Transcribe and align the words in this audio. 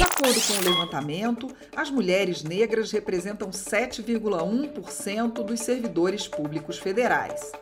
De 0.00 0.04
acordo 0.04 0.40
com 0.46 0.54
o 0.54 0.64
levantamento, 0.64 1.54
as 1.76 1.90
mulheres 1.90 2.42
negras 2.42 2.90
representam 2.90 3.50
7,1% 3.50 5.44
dos 5.44 5.60
servidores 5.60 6.26
públicos 6.26 6.78
federais. 6.78 7.52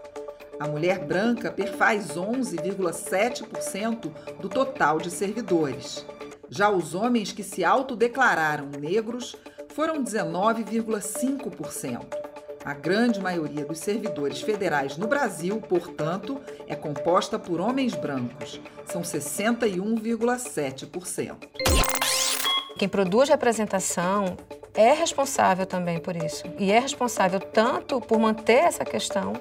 A 0.60 0.68
mulher 0.68 1.04
branca 1.04 1.50
perfaz 1.50 2.10
11,7% 2.10 4.12
do 4.40 4.48
total 4.48 4.98
de 4.98 5.10
servidores. 5.10 6.06
Já 6.48 6.70
os 6.70 6.94
homens 6.94 7.32
que 7.32 7.42
se 7.42 7.64
autodeclararam 7.64 8.68
negros 8.68 9.34
foram 9.74 10.04
19,5%. 10.04 12.06
A 12.64 12.74
grande 12.74 13.20
maioria 13.20 13.64
dos 13.64 13.80
servidores 13.80 14.40
federais 14.40 14.96
no 14.96 15.08
Brasil, 15.08 15.60
portanto, 15.60 16.40
é 16.68 16.76
composta 16.76 17.36
por 17.36 17.60
homens 17.60 17.96
brancos. 17.96 18.60
São 18.86 19.02
61,7%. 19.02 21.87
Quem 22.78 22.88
produz 22.88 23.28
representação 23.28 24.36
é 24.72 24.92
responsável 24.92 25.66
também 25.66 25.98
por 25.98 26.14
isso. 26.14 26.44
E 26.56 26.70
é 26.70 26.78
responsável 26.78 27.40
tanto 27.40 28.00
por 28.00 28.20
manter 28.20 28.62
essa 28.64 28.84
questão, 28.84 29.32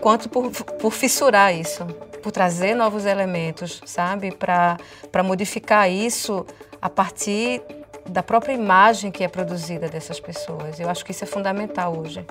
quanto 0.00 0.28
por, 0.28 0.50
por 0.50 0.90
fissurar 0.90 1.54
isso, 1.54 1.86
por 2.20 2.32
trazer 2.32 2.74
novos 2.74 3.06
elementos, 3.06 3.80
sabe? 3.86 4.32
Para 4.32 5.22
modificar 5.22 5.88
isso 5.88 6.44
a 6.80 6.90
partir 6.90 7.62
da 8.10 8.24
própria 8.24 8.52
imagem 8.52 9.12
que 9.12 9.22
é 9.22 9.28
produzida 9.28 9.88
dessas 9.88 10.18
pessoas. 10.18 10.80
Eu 10.80 10.90
acho 10.90 11.04
que 11.04 11.12
isso 11.12 11.22
é 11.22 11.28
fundamental 11.28 11.96
hoje. 11.96 12.26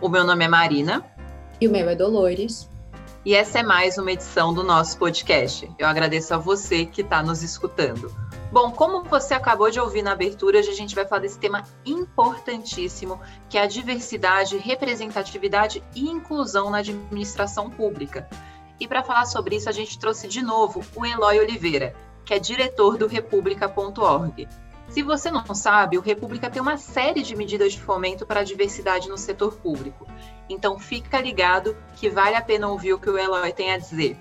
O 0.00 0.08
meu 0.08 0.24
nome 0.24 0.44
é 0.44 0.48
Marina. 0.48 1.04
E 1.60 1.68
o 1.68 1.70
meu 1.70 1.88
é 1.88 1.94
Dolores. 1.94 2.68
E 3.24 3.32
essa 3.32 3.60
é 3.60 3.62
mais 3.62 3.96
uma 3.96 4.10
edição 4.10 4.52
do 4.52 4.64
nosso 4.64 4.98
podcast. 4.98 5.70
Eu 5.78 5.86
agradeço 5.86 6.34
a 6.34 6.36
você 6.36 6.84
que 6.84 7.00
está 7.00 7.22
nos 7.22 7.44
escutando. 7.44 8.23
Bom, 8.54 8.70
como 8.70 9.02
você 9.02 9.34
acabou 9.34 9.68
de 9.68 9.80
ouvir 9.80 10.00
na 10.00 10.12
abertura, 10.12 10.60
hoje 10.60 10.70
a 10.70 10.74
gente 10.74 10.94
vai 10.94 11.04
falar 11.04 11.22
desse 11.22 11.40
tema 11.40 11.64
importantíssimo, 11.84 13.20
que 13.48 13.58
é 13.58 13.62
a 13.62 13.66
diversidade, 13.66 14.56
representatividade 14.58 15.82
e 15.92 16.08
inclusão 16.08 16.70
na 16.70 16.78
administração 16.78 17.68
pública. 17.68 18.28
E 18.78 18.86
para 18.86 19.02
falar 19.02 19.26
sobre 19.26 19.56
isso, 19.56 19.68
a 19.68 19.72
gente 19.72 19.98
trouxe 19.98 20.28
de 20.28 20.40
novo 20.40 20.84
o 20.94 21.04
Eloy 21.04 21.40
Oliveira, 21.40 21.96
que 22.24 22.32
é 22.32 22.38
diretor 22.38 22.96
do 22.96 23.08
república.org. 23.08 24.48
Se 24.88 25.02
você 25.02 25.32
não 25.32 25.52
sabe, 25.52 25.98
o 25.98 26.00
República 26.00 26.48
tem 26.48 26.62
uma 26.62 26.76
série 26.76 27.24
de 27.24 27.34
medidas 27.34 27.72
de 27.72 27.80
fomento 27.80 28.24
para 28.24 28.38
a 28.38 28.44
diversidade 28.44 29.08
no 29.08 29.18
setor 29.18 29.56
público. 29.56 30.06
Então 30.48 30.78
fica 30.78 31.20
ligado 31.20 31.76
que 31.96 32.08
vale 32.08 32.36
a 32.36 32.40
pena 32.40 32.68
ouvir 32.68 32.92
o 32.92 33.00
que 33.00 33.10
o 33.10 33.18
Eloy 33.18 33.52
tem 33.52 33.72
a 33.72 33.78
dizer. 33.78 34.16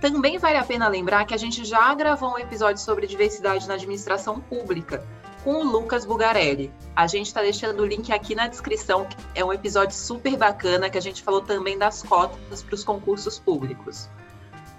Também 0.00 0.38
vale 0.38 0.56
a 0.56 0.64
pena 0.64 0.88
lembrar 0.88 1.24
que 1.24 1.34
a 1.34 1.38
gente 1.38 1.64
já 1.64 1.94
gravou 1.94 2.34
um 2.34 2.38
episódio 2.38 2.82
sobre 2.82 3.06
diversidade 3.06 3.68
na 3.68 3.74
administração 3.74 4.40
pública 4.40 5.04
com 5.44 5.54
o 5.54 5.64
Lucas 5.64 6.04
Bugarelli. 6.04 6.72
A 6.94 7.06
gente 7.06 7.26
está 7.26 7.42
deixando 7.42 7.80
o 7.80 7.86
link 7.86 8.12
aqui 8.12 8.34
na 8.34 8.46
descrição. 8.46 9.06
É 9.34 9.44
um 9.44 9.52
episódio 9.52 9.96
super 9.96 10.36
bacana 10.36 10.90
que 10.90 10.98
a 10.98 11.02
gente 11.02 11.22
falou 11.22 11.40
também 11.40 11.78
das 11.78 12.02
cotas 12.02 12.62
para 12.62 12.74
os 12.74 12.84
concursos 12.84 13.38
públicos. 13.38 14.08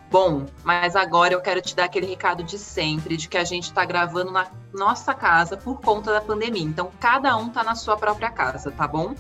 Bom, 0.09 0.45
mas 0.64 0.95
agora 0.95 1.34
eu 1.34 1.42
quero 1.42 1.62
te 1.62 1.73
dar 1.73 1.86
aquele 1.86 2.06
recado 2.06 2.44
de 2.44 2.59
sempre, 2.59 3.16
de 3.16 3.30
que 3.30 3.38
a 3.38 3.46
gente 3.46 3.64
está 3.64 3.86
gravando 3.86 4.30
na 4.30 4.46
nossa 4.73 5.14
casa 5.14 5.56
por 5.56 5.80
conta 5.80 6.12
da 6.12 6.20
pandemia. 6.20 6.64
Então, 6.64 6.92
cada 7.00 7.38
um 7.38 7.48
está 7.48 7.64
na 7.64 7.75
sua 7.75 7.96
própria 7.96 8.30
casa, 8.30 8.72
tá 8.72 8.86
bom? 8.86 9.16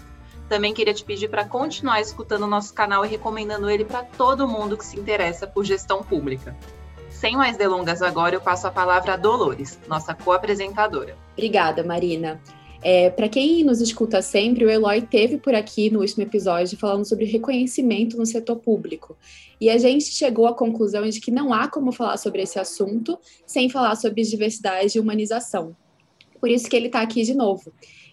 Também 0.51 0.73
queria 0.73 0.93
te 0.93 1.05
pedir 1.05 1.29
para 1.29 1.45
continuar 1.45 2.01
escutando 2.01 2.43
o 2.43 2.47
nosso 2.47 2.73
canal 2.73 3.05
e 3.05 3.07
recomendando 3.07 3.69
ele 3.69 3.85
para 3.85 4.03
todo 4.03 4.45
mundo 4.45 4.75
que 4.75 4.85
se 4.85 4.99
interessa 4.99 5.47
por 5.47 5.63
gestão 5.63 6.03
pública. 6.03 6.53
Sem 7.09 7.37
mais 7.37 7.55
delongas 7.55 8.01
agora, 8.01 8.35
eu 8.35 8.41
passo 8.41 8.67
a 8.67 8.69
palavra 8.69 9.13
a 9.13 9.15
Dolores, 9.15 9.79
nossa 9.87 10.13
co-apresentadora. 10.13 11.15
Obrigada, 11.31 11.85
Marina. 11.85 12.37
É, 12.83 13.09
para 13.09 13.29
quem 13.29 13.63
nos 13.63 13.79
escuta 13.79 14.21
sempre, 14.21 14.65
o 14.65 14.69
Eloy 14.69 15.01
teve 15.03 15.37
por 15.37 15.55
aqui 15.55 15.89
no 15.89 16.01
último 16.01 16.23
episódio 16.23 16.77
falando 16.77 17.05
sobre 17.05 17.23
reconhecimento 17.23 18.17
no 18.17 18.25
setor 18.25 18.57
público. 18.57 19.15
E 19.57 19.69
a 19.69 19.77
gente 19.77 20.03
chegou 20.03 20.47
à 20.47 20.53
conclusão 20.53 21.07
de 21.07 21.21
que 21.21 21.31
não 21.31 21.53
há 21.53 21.69
como 21.69 21.93
falar 21.93 22.17
sobre 22.17 22.41
esse 22.41 22.59
assunto 22.59 23.17
sem 23.45 23.69
falar 23.69 23.95
sobre 23.95 24.21
diversidade 24.21 24.97
e 24.97 24.99
humanização. 24.99 25.73
Por 26.41 26.49
isso 26.49 26.69
que 26.69 26.75
ele 26.75 26.87
está 26.87 26.99
aqui 26.99 27.23
de 27.23 27.33
novo. 27.33 27.71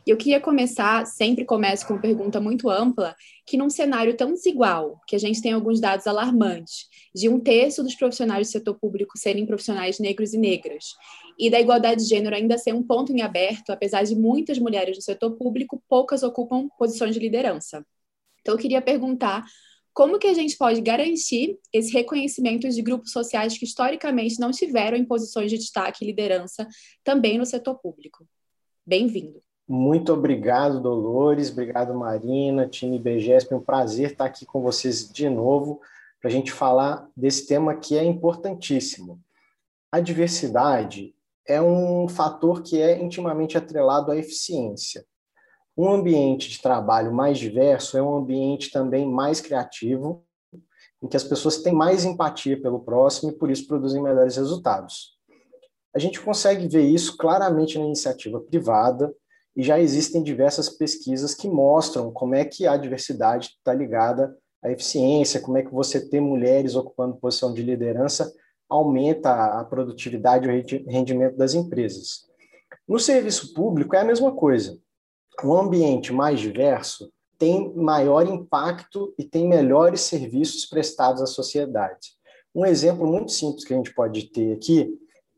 E 0.08 0.10
eu 0.10 0.16
queria 0.16 0.40
começar, 0.40 1.04
sempre 1.04 1.44
começo 1.44 1.86
com 1.86 1.92
uma 1.92 2.00
pergunta 2.00 2.40
muito 2.40 2.70
ampla, 2.70 3.14
que 3.44 3.58
num 3.58 3.68
cenário 3.68 4.16
tão 4.16 4.32
desigual, 4.32 4.98
que 5.06 5.14
a 5.14 5.18
gente 5.18 5.42
tem 5.42 5.52
alguns 5.52 5.80
dados 5.80 6.06
alarmantes, 6.06 6.86
de 7.14 7.28
um 7.28 7.38
terço 7.38 7.82
dos 7.82 7.94
profissionais 7.94 8.48
do 8.48 8.50
setor 8.50 8.78
público 8.80 9.18
serem 9.18 9.44
profissionais 9.44 9.98
negros 9.98 10.32
e 10.32 10.38
negras, 10.38 10.94
e 11.38 11.50
da 11.50 11.60
igualdade 11.60 12.04
de 12.04 12.08
gênero 12.08 12.34
ainda 12.34 12.56
ser 12.56 12.72
um 12.72 12.82
ponto 12.82 13.12
em 13.12 13.20
aberto, 13.20 13.68
apesar 13.68 14.02
de 14.02 14.16
muitas 14.16 14.58
mulheres 14.58 14.96
no 14.96 15.02
setor 15.02 15.32
público, 15.36 15.82
poucas 15.86 16.22
ocupam 16.22 16.70
posições 16.78 17.12
de 17.12 17.20
liderança. 17.20 17.84
Então, 18.40 18.54
eu 18.54 18.58
queria 18.58 18.80
perguntar 18.80 19.44
como 19.92 20.18
que 20.18 20.26
a 20.26 20.32
gente 20.32 20.56
pode 20.56 20.80
garantir 20.80 21.58
esse 21.70 21.92
reconhecimento 21.92 22.66
de 22.66 22.80
grupos 22.80 23.12
sociais 23.12 23.58
que 23.58 23.66
historicamente 23.66 24.40
não 24.40 24.52
tiveram 24.52 24.96
em 24.96 25.04
posições 25.04 25.50
de 25.50 25.58
destaque 25.58 26.02
e 26.02 26.06
liderança 26.06 26.66
também 27.04 27.36
no 27.36 27.44
setor 27.44 27.78
público? 27.78 28.26
Bem-vindo. 28.86 29.46
Muito 29.68 30.14
obrigado, 30.14 30.80
Dolores. 30.80 31.50
Obrigado, 31.50 31.92
Marina, 31.94 32.66
time 32.66 32.98
BGESP. 32.98 33.52
É 33.52 33.56
um 33.56 33.60
prazer 33.60 34.12
estar 34.12 34.24
aqui 34.24 34.46
com 34.46 34.62
vocês 34.62 35.06
de 35.12 35.28
novo 35.28 35.82
para 36.18 36.30
a 36.30 36.32
gente 36.32 36.50
falar 36.50 37.06
desse 37.14 37.46
tema 37.46 37.76
que 37.76 37.98
é 37.98 38.02
importantíssimo. 38.02 39.20
A 39.92 40.00
diversidade 40.00 41.14
é 41.46 41.60
um 41.60 42.08
fator 42.08 42.62
que 42.62 42.80
é 42.80 42.98
intimamente 42.98 43.58
atrelado 43.58 44.10
à 44.10 44.16
eficiência. 44.16 45.04
Um 45.76 45.90
ambiente 45.90 46.48
de 46.48 46.62
trabalho 46.62 47.12
mais 47.12 47.38
diverso 47.38 47.98
é 47.98 48.02
um 48.02 48.16
ambiente 48.16 48.70
também 48.70 49.06
mais 49.06 49.38
criativo, 49.38 50.24
em 51.02 51.06
que 51.06 51.16
as 51.16 51.24
pessoas 51.24 51.58
têm 51.58 51.74
mais 51.74 52.06
empatia 52.06 52.60
pelo 52.60 52.80
próximo 52.80 53.32
e 53.32 53.34
por 53.34 53.50
isso 53.50 53.68
produzem 53.68 54.02
melhores 54.02 54.36
resultados. 54.36 55.18
A 55.94 55.98
gente 55.98 56.20
consegue 56.20 56.66
ver 56.66 56.82
isso 56.82 57.18
claramente 57.18 57.78
na 57.78 57.84
iniciativa 57.84 58.40
privada, 58.40 59.14
e 59.58 59.62
já 59.64 59.80
existem 59.80 60.22
diversas 60.22 60.68
pesquisas 60.68 61.34
que 61.34 61.48
mostram 61.48 62.12
como 62.12 62.36
é 62.36 62.44
que 62.44 62.64
a 62.64 62.76
diversidade 62.76 63.56
está 63.58 63.74
ligada 63.74 64.38
à 64.62 64.70
eficiência, 64.70 65.40
como 65.40 65.58
é 65.58 65.64
que 65.64 65.74
você 65.74 66.08
ter 66.08 66.20
mulheres 66.20 66.76
ocupando 66.76 67.16
posição 67.16 67.52
de 67.52 67.60
liderança 67.60 68.32
aumenta 68.68 69.58
a 69.58 69.64
produtividade 69.64 70.46
e 70.46 70.76
o 70.76 70.88
rendimento 70.88 71.36
das 71.36 71.54
empresas. 71.54 72.28
No 72.86 73.00
serviço 73.00 73.52
público 73.52 73.96
é 73.96 73.98
a 73.98 74.04
mesma 74.04 74.30
coisa. 74.32 74.78
Um 75.42 75.52
ambiente 75.54 76.12
mais 76.12 76.38
diverso 76.38 77.10
tem 77.36 77.74
maior 77.74 78.28
impacto 78.28 79.12
e 79.18 79.24
tem 79.24 79.48
melhores 79.48 80.02
serviços 80.02 80.66
prestados 80.66 81.20
à 81.20 81.26
sociedade. 81.26 82.12
Um 82.54 82.64
exemplo 82.64 83.04
muito 83.08 83.32
simples 83.32 83.64
que 83.64 83.74
a 83.74 83.76
gente 83.76 83.92
pode 83.92 84.30
ter 84.30 84.52
aqui 84.52 84.88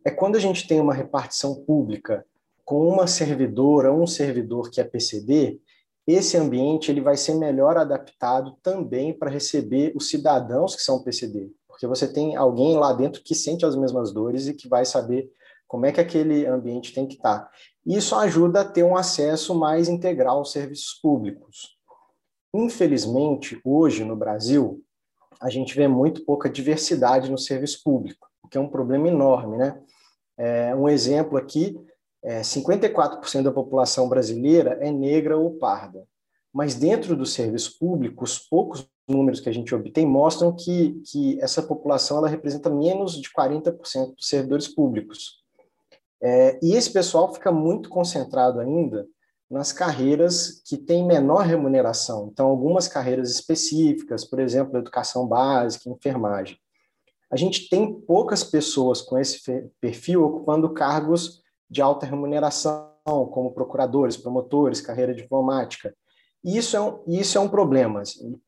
é 0.04 0.10
quando 0.10 0.37
a 0.37 0.41
gente 0.41 0.69
tem 0.69 0.78
uma 0.78 0.92
repartição 0.92 1.54
pública 1.64 2.22
com 2.70 2.88
uma 2.88 3.08
servidora 3.08 3.92
um 3.92 4.06
servidor 4.06 4.70
que 4.70 4.81
é 4.81 4.84
PCD, 4.84 5.60
esse 6.06 6.36
ambiente 6.36 6.88
ele 6.88 7.00
vai 7.00 7.16
ser 7.16 7.34
melhor 7.34 7.76
adaptado 7.76 8.56
também 8.62 9.12
para 9.12 9.28
receber 9.28 9.92
os 9.97 10.08
cidadãos 10.08 10.76
que 10.76 10.82
são 10.82 11.03
PCD, 11.03 11.50
porque 11.66 11.84
você 11.84 12.06
tem 12.06 12.36
alguém 12.36 12.78
lá 12.78 12.92
dentro 12.92 13.25
que 13.25 13.34
sente 13.34 13.66
as 13.66 13.75
mesmas 13.75 14.12
dores 14.12 14.47
e 14.47 14.54
que 14.54 14.69
vai 14.69 14.84
saber 14.84 15.28
como 15.66 15.84
é 15.84 15.91
que 15.91 16.00
aquele 16.00 16.47
ambiente 16.47 16.94
tem 16.94 17.08
que 17.08 17.16
estar. 17.16 17.50
Isso 17.84 18.14
ajuda 18.14 18.60
a 18.60 18.64
ter 18.64 18.84
um 18.84 18.97
acesso 18.97 19.52
mais 19.52 19.88
integral 19.88 20.38
aos 20.38 20.52
serviços 20.52 20.94
públicos. 21.02 21.76
Infelizmente, 22.54 23.60
hoje 23.64 24.04
no 24.04 24.14
Brasil, 24.14 24.81
a 25.41 25.50
gente 25.50 25.75
vê 25.75 25.88
muito 25.88 26.25
pouca 26.25 26.48
diversidade 26.48 27.32
no 27.32 27.38
serviço 27.38 27.82
público, 27.82 28.28
o 28.44 28.48
que 28.48 28.56
é 28.56 28.60
um 28.60 28.69
problema 28.69 29.08
enorme, 29.08 29.56
né? 29.56 29.82
É, 30.38 30.75
um 30.75 30.88
exemplo 30.88 31.37
aqui 31.37 31.76
é, 32.22 32.40
54% 32.40 33.43
da 33.43 33.52
população 33.52 34.08
brasileira 34.08 34.78
é 34.81 34.90
negra 34.90 35.37
ou 35.37 35.55
parda, 35.55 36.06
mas 36.52 36.75
dentro 36.75 37.17
do 37.17 37.25
serviço 37.25 37.78
público, 37.78 38.25
os 38.25 38.38
poucos 38.38 38.87
números 39.08 39.40
que 39.40 39.49
a 39.49 39.52
gente 39.52 39.75
obtém 39.75 40.06
mostram 40.06 40.55
que, 40.55 41.00
que 41.05 41.40
essa 41.40 41.62
população 41.62 42.19
ela 42.19 42.28
representa 42.28 42.70
menos 42.70 43.20
de 43.20 43.28
40% 43.31 44.14
dos 44.14 44.26
servidores 44.26 44.69
públicos. 44.69 45.40
É, 46.22 46.58
e 46.62 46.75
esse 46.75 46.93
pessoal 46.93 47.32
fica 47.32 47.50
muito 47.50 47.88
concentrado 47.88 48.61
ainda 48.61 49.06
nas 49.50 49.72
carreiras 49.72 50.62
que 50.64 50.76
têm 50.76 51.05
menor 51.05 51.44
remuneração. 51.44 52.28
Então, 52.32 52.46
algumas 52.46 52.87
carreiras 52.87 53.31
específicas, 53.31 54.25
por 54.25 54.38
exemplo, 54.38 54.78
educação 54.78 55.26
básica, 55.26 55.90
enfermagem. 55.90 56.56
A 57.31 57.37
gente 57.37 57.69
tem 57.69 57.93
poucas 57.93 58.44
pessoas 58.44 59.00
com 59.00 59.19
esse 59.19 59.40
perfil 59.81 60.25
ocupando 60.25 60.72
cargos 60.72 61.39
de 61.70 61.81
alta 61.81 62.05
remuneração, 62.05 62.90
como 63.05 63.52
procuradores, 63.52 64.17
promotores, 64.17 64.81
carreira 64.81 65.14
diplomática. 65.14 65.94
Isso 66.44 66.76
é 66.76 66.81
um, 66.81 67.02
isso 67.06 67.38
é 67.38 67.40
um 67.40 67.49
problema. 67.49 68.00
Assim. 68.00 68.38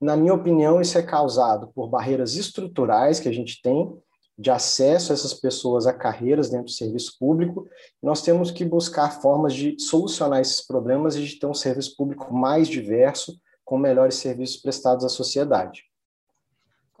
Na 0.00 0.16
minha 0.16 0.34
opinião, 0.34 0.80
isso 0.80 0.96
é 0.96 1.02
causado 1.02 1.70
por 1.74 1.88
barreiras 1.88 2.34
estruturais 2.34 3.20
que 3.20 3.28
a 3.28 3.32
gente 3.32 3.60
tem 3.62 3.92
de 4.36 4.50
acesso 4.50 5.12
a 5.12 5.14
essas 5.14 5.32
pessoas 5.32 5.86
a 5.86 5.92
carreiras 5.92 6.50
dentro 6.50 6.66
do 6.66 6.70
serviço 6.70 7.16
público. 7.18 7.68
Nós 8.02 8.20
temos 8.20 8.50
que 8.50 8.64
buscar 8.64 9.20
formas 9.20 9.54
de 9.54 9.76
solucionar 9.78 10.40
esses 10.40 10.66
problemas 10.66 11.14
e 11.14 11.24
de 11.24 11.38
ter 11.38 11.46
um 11.46 11.54
serviço 11.54 11.96
público 11.96 12.34
mais 12.34 12.66
diverso, 12.66 13.38
com 13.64 13.78
melhores 13.78 14.16
serviços 14.16 14.56
prestados 14.56 15.04
à 15.04 15.08
sociedade. 15.08 15.84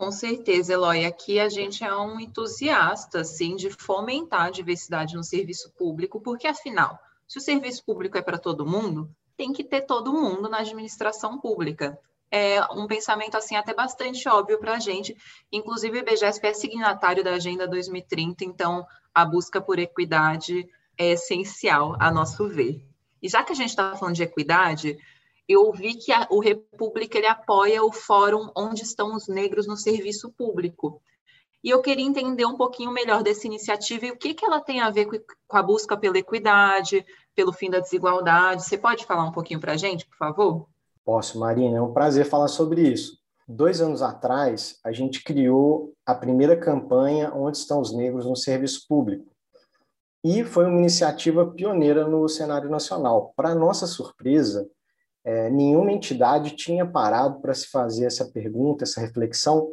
Com 0.04 0.12
certeza, 0.12 0.74
Eloy. 0.74 1.06
Aqui 1.06 1.40
a 1.40 1.48
gente 1.48 1.82
é 1.82 1.96
um 1.96 2.20
entusiasta, 2.20 3.22
assim, 3.22 3.56
de 3.56 3.70
fomentar 3.70 4.42
a 4.42 4.50
diversidade 4.50 5.16
no 5.16 5.24
serviço 5.24 5.72
público, 5.78 6.20
porque, 6.20 6.46
afinal, 6.46 6.98
se 7.26 7.38
o 7.38 7.40
serviço 7.40 7.82
público 7.86 8.18
é 8.18 8.20
para 8.20 8.36
todo 8.36 8.66
mundo, 8.66 9.08
tem 9.34 9.50
que 9.50 9.64
ter 9.64 9.80
todo 9.80 10.12
mundo 10.12 10.46
na 10.46 10.58
administração 10.58 11.40
pública. 11.40 11.98
É 12.30 12.62
um 12.70 12.86
pensamento, 12.86 13.34
assim, 13.34 13.56
até 13.56 13.72
bastante 13.72 14.28
óbvio 14.28 14.58
para 14.58 14.74
a 14.74 14.78
gente. 14.78 15.16
Inclusive, 15.50 15.96
o 15.96 16.02
IBGESP 16.02 16.48
é 16.48 16.52
signatário 16.52 17.24
da 17.24 17.32
Agenda 17.32 17.66
2030, 17.66 18.44
então 18.44 18.86
a 19.14 19.24
busca 19.24 19.58
por 19.58 19.78
equidade 19.78 20.68
é 20.98 21.12
essencial, 21.12 21.96
a 21.98 22.12
nosso 22.12 22.46
ver. 22.46 22.86
E 23.22 23.28
já 23.30 23.42
que 23.42 23.52
a 23.52 23.56
gente 23.56 23.70
está 23.70 23.96
falando 23.96 24.16
de 24.16 24.22
equidade, 24.22 24.98
eu 25.48 25.70
vi 25.72 25.94
que 25.94 26.12
a, 26.12 26.26
o 26.30 26.40
República 26.40 27.18
ele 27.18 27.26
apoia 27.26 27.82
o 27.82 27.92
fórum 27.92 28.50
Onde 28.56 28.82
Estão 28.82 29.14
os 29.14 29.28
Negros 29.28 29.66
no 29.66 29.76
Serviço 29.76 30.32
Público. 30.32 31.02
E 31.62 31.70
eu 31.70 31.80
queria 31.80 32.04
entender 32.04 32.44
um 32.44 32.56
pouquinho 32.56 32.90
melhor 32.90 33.22
dessa 33.22 33.46
iniciativa 33.46 34.06
e 34.06 34.10
o 34.10 34.18
que, 34.18 34.34
que 34.34 34.44
ela 34.44 34.60
tem 34.60 34.80
a 34.80 34.90
ver 34.90 35.06
com, 35.06 35.16
com 35.48 35.56
a 35.56 35.62
busca 35.62 35.96
pela 35.96 36.18
equidade, 36.18 37.04
pelo 37.34 37.52
fim 37.52 37.70
da 37.70 37.80
desigualdade. 37.80 38.64
Você 38.64 38.76
pode 38.76 39.06
falar 39.06 39.24
um 39.24 39.32
pouquinho 39.32 39.60
para 39.60 39.72
a 39.72 39.76
gente, 39.76 40.06
por 40.06 40.16
favor? 40.16 40.68
Posso, 41.04 41.38
Marina. 41.38 41.78
É 41.78 41.80
um 41.80 41.92
prazer 41.92 42.26
falar 42.26 42.48
sobre 42.48 42.82
isso. 42.82 43.18
Dois 43.46 43.80
anos 43.80 44.00
atrás, 44.00 44.78
a 44.82 44.90
gente 44.90 45.22
criou 45.22 45.92
a 46.06 46.14
primeira 46.14 46.56
campanha 46.56 47.32
Onde 47.34 47.58
Estão 47.58 47.80
os 47.80 47.94
Negros 47.94 48.24
no 48.24 48.36
Serviço 48.36 48.86
Público. 48.88 49.26
E 50.24 50.42
foi 50.42 50.64
uma 50.64 50.78
iniciativa 50.78 51.46
pioneira 51.46 52.06
no 52.06 52.26
cenário 52.26 52.70
nacional. 52.70 53.34
Para 53.36 53.54
nossa 53.54 53.86
surpresa, 53.86 54.66
é, 55.24 55.48
nenhuma 55.50 55.90
entidade 55.90 56.54
tinha 56.54 56.84
parado 56.84 57.40
para 57.40 57.54
se 57.54 57.68
fazer 57.68 58.04
essa 58.04 58.26
pergunta, 58.26 58.84
essa 58.84 59.00
reflexão 59.00 59.68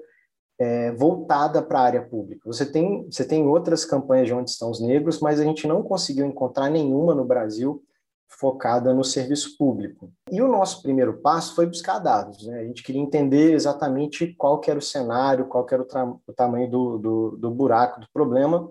é, 0.57 0.91
voltada 0.91 1.61
para 1.61 1.79
a 1.79 1.83
área 1.83 2.01
pública. 2.01 2.41
Você 2.45 2.65
tem, 2.65 3.03
você 3.05 3.25
tem 3.25 3.45
outras 3.47 3.83
campanhas 3.83 4.27
de 4.27 4.33
onde 4.33 4.49
estão 4.49 4.69
os 4.71 4.79
negros, 4.79 5.19
mas 5.19 5.39
a 5.39 5.43
gente 5.43 5.67
não 5.67 5.83
conseguiu 5.83 6.25
encontrar 6.25 6.69
nenhuma 6.69 7.13
no 7.13 7.25
Brasil 7.25 7.83
focada 8.27 8.93
no 8.93 9.03
serviço 9.03 9.57
público. 9.57 10.09
E 10.31 10.41
o 10.41 10.47
nosso 10.47 10.81
primeiro 10.81 11.19
passo 11.19 11.53
foi 11.53 11.65
buscar 11.65 11.99
dados. 11.99 12.47
Né? 12.47 12.59
A 12.59 12.63
gente 12.63 12.81
queria 12.81 13.01
entender 13.01 13.53
exatamente 13.53 14.33
qual 14.35 14.61
era 14.65 14.79
o 14.79 14.81
cenário, 14.81 15.47
qual 15.47 15.67
era 15.69 15.81
o, 15.81 16.21
o 16.25 16.33
tamanho 16.33 16.69
do, 16.69 16.97
do, 16.97 17.37
do 17.37 17.51
buraco, 17.51 17.99
do 17.99 18.07
problema. 18.13 18.69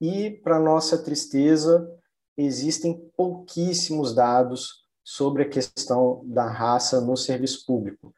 E, 0.00 0.30
para 0.30 0.60
nossa 0.60 0.96
tristeza, 0.98 1.90
existem 2.36 3.10
pouquíssimos 3.16 4.14
dados 4.14 4.81
sobre 5.04 5.42
a 5.42 5.48
questão 5.48 6.22
da 6.24 6.48
raça 6.48 7.00
no 7.00 7.16
serviço 7.16 7.64
público. 7.66 8.14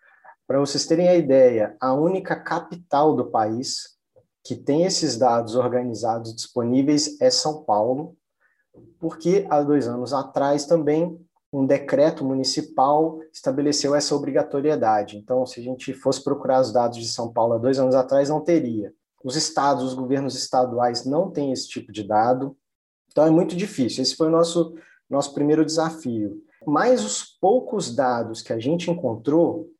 Para 0.47 0.61
vocês 0.61 0.87
terem 0.87 1.09
a 1.09 1.15
ideia, 1.15 1.77
a 1.81 1.95
única 1.95 2.37
capital 2.37 3.17
do 3.17 3.31
país 3.31 3.95
que 4.43 4.55
tem 4.55 4.85
esses 4.85 5.17
dados 5.17 5.55
organizados 5.55 6.35
disponíveis 6.35 7.19
é 7.21 7.31
São 7.31 7.63
Paulo, 7.65 8.15
porque 8.99 9.47
há 9.49 9.63
dois 9.63 9.89
anos 9.89 10.13
atrás 10.13 10.67
também 10.67 11.19
um 11.51 11.65
decreto 11.65 12.25
municipal 12.25 13.21
estabeleceu 13.33 13.95
essa 13.95 14.15
obrigatoriedade. 14.15 15.17
Então, 15.17 15.47
se 15.47 15.61
a 15.61 15.63
gente 15.63 15.95
fosse 15.95 16.23
procurar 16.23 16.61
os 16.61 16.73
dados 16.73 16.99
de 16.99 17.09
São 17.09 17.33
Paulo 17.33 17.55
há 17.55 17.59
dois 17.59 17.79
anos 17.79 17.95
atrás, 17.95 18.29
não 18.29 18.41
teria. 18.41 18.93
Os 19.23 19.37
estados, 19.37 19.85
os 19.85 19.95
governos 19.95 20.35
estaduais 20.35 21.07
não 21.07 21.31
têm 21.31 21.53
esse 21.53 21.69
tipo 21.69 21.93
de 21.93 22.03
dado, 22.03 22.57
então 23.11 23.25
é 23.25 23.31
muito 23.31 23.55
difícil. 23.55 24.03
Esse 24.03 24.17
foi 24.17 24.27
o 24.27 24.31
nosso, 24.31 24.75
nosso 25.09 25.33
primeiro 25.33 25.65
desafio. 25.65 26.43
Mas 26.67 27.05
os 27.05 27.25
poucos 27.41 27.95
dados 27.95 28.43
que 28.43 28.53
a 28.53 28.59
gente 28.59 28.91
encontrou, 28.91 29.71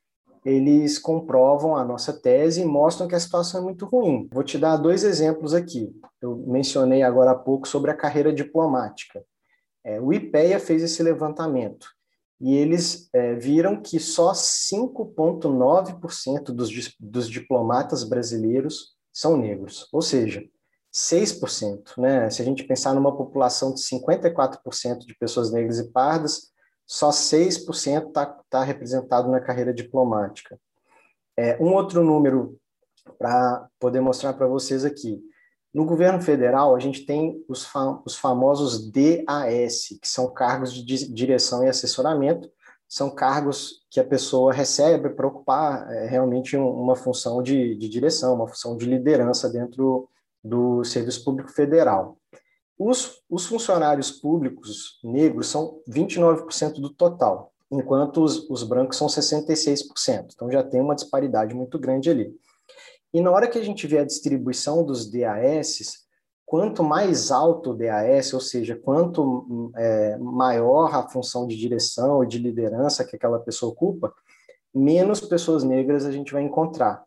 eles 0.45 0.99
comprovam 0.99 1.77
a 1.77 1.85
nossa 1.85 2.13
tese 2.13 2.61
e 2.61 2.65
mostram 2.65 3.09
que 3.09 3.15
a 3.15 3.21
situação 3.21 3.61
é 3.61 3.65
muito 3.65 3.87
ruim. 3.87 4.29
Vou 4.33 4.43
te 4.43 4.59
dar 4.59 4.77
dois 4.77 5.03
exemplos 5.03 5.55
aqui. 5.55 5.91
Eu 6.21 6.37
mencionei 6.47 7.03
agora 7.03 7.31
há 7.31 7.35
pouco 7.35 7.67
sobre 7.67 7.91
a 7.91 7.97
carreira 7.97 8.31
diplomática. 8.33 9.25
É, 9.83 9.99
o 10.01 10.13
IPEA 10.13 10.61
fez 10.61 10.83
esse 10.83 11.03
levantamento 11.03 11.87
e 12.41 12.55
eles 12.55 13.09
é, 13.13 13.35
viram 13.35 13.81
que 13.81 14.01
só 14.01 14.33
5,9% 14.33 16.45
dos, 16.47 16.71
dos 16.99 17.29
diplomatas 17.29 18.03
brasileiros 18.05 18.95
são 19.13 19.37
negros, 19.37 19.87
ou 19.93 20.01
seja, 20.03 20.43
6%. 20.93 21.99
Né? 21.99 22.29
Se 22.31 22.43
a 22.43 22.45
gente 22.45 22.65
pensar 22.65 22.93
numa 22.95 23.17
população 23.17 23.73
de 23.75 23.81
54% 23.81 24.99
de 25.01 25.17
pessoas 25.17 25.53
negras 25.53 25.79
e 25.79 25.91
pardas, 25.91 26.54
só 26.87 27.11
6% 27.11 28.09
está 28.09 28.27
tá 28.49 28.63
representado 28.63 29.31
na 29.31 29.41
carreira 29.41 29.73
diplomática. 29.73 30.59
É, 31.37 31.57
um 31.61 31.73
outro 31.73 32.03
número 32.03 32.59
para 33.19 33.69
poder 33.79 34.01
mostrar 34.01 34.33
para 34.35 34.47
vocês 34.47 34.85
aqui. 34.85 35.23
No 35.73 35.85
governo 35.85 36.23
federal, 36.23 36.77
a 36.77 36.79
gente 36.79 37.05
tem 37.05 37.45
os, 37.49 37.65
fam 37.65 38.01
os 38.05 38.17
famosos 38.17 38.91
DAS, 38.91 39.89
que 40.01 40.07
são 40.09 40.33
cargos 40.33 40.73
de 40.73 41.13
direção 41.13 41.65
e 41.65 41.69
assessoramento, 41.69 42.49
são 42.89 43.13
cargos 43.13 43.85
que 43.91 43.99
a 43.99 44.05
pessoa 44.05 44.53
recebe 44.53 45.11
para 45.11 45.27
ocupar 45.27 45.91
é, 45.91 46.07
realmente 46.07 46.57
um, 46.57 46.69
uma 46.69 46.95
função 46.95 47.43
de, 47.43 47.75
de 47.75 47.89
direção, 47.89 48.35
uma 48.35 48.47
função 48.47 48.77
de 48.77 48.87
liderança 48.87 49.49
dentro 49.51 50.09
do 50.43 50.85
Serviço 50.85 51.25
Público 51.25 51.51
Federal. 51.51 52.19
Os, 52.79 53.23
os 53.31 53.47
funcionários 53.47 54.11
públicos 54.11 54.99
negros 55.03 55.49
são 55.49 55.81
29% 55.89 56.75
do 56.81 56.91
total, 56.91 57.53
enquanto 57.71 58.23
os, 58.23 58.49
os 58.51 58.63
brancos 58.63 58.97
são 58.97 59.07
66%. 59.07 60.33
Então 60.35 60.51
já 60.51 60.63
tem 60.63 60.81
uma 60.81 60.95
disparidade 60.95 61.55
muito 61.55 61.79
grande 61.79 62.11
ali. 62.11 62.35
E 63.13 63.21
na 63.21 63.31
hora 63.31 63.47
que 63.47 63.59
a 63.59 63.65
gente 63.65 63.87
vê 63.87 63.99
a 63.99 64.05
distribuição 64.05 64.85
dos 64.85 65.09
DAS, 65.09 66.05
quanto 66.45 66.83
mais 66.83 67.31
alto 67.31 67.71
o 67.71 67.75
DAS, 67.75 68.35
ou 68.35 68.41
seja, 68.41 68.75
quanto 68.75 69.71
é, 69.77 70.17
maior 70.19 70.93
a 70.93 71.09
função 71.09 71.47
de 71.47 71.57
direção 71.57 72.25
e 72.25 72.27
de 72.27 72.39
liderança 72.39 73.05
que 73.05 73.15
aquela 73.15 73.39
pessoa 73.39 73.71
ocupa, 73.71 74.13
menos 74.75 75.21
pessoas 75.21 75.63
negras 75.63 76.05
a 76.05 76.11
gente 76.11 76.33
vai 76.33 76.43
encontrar. 76.43 77.05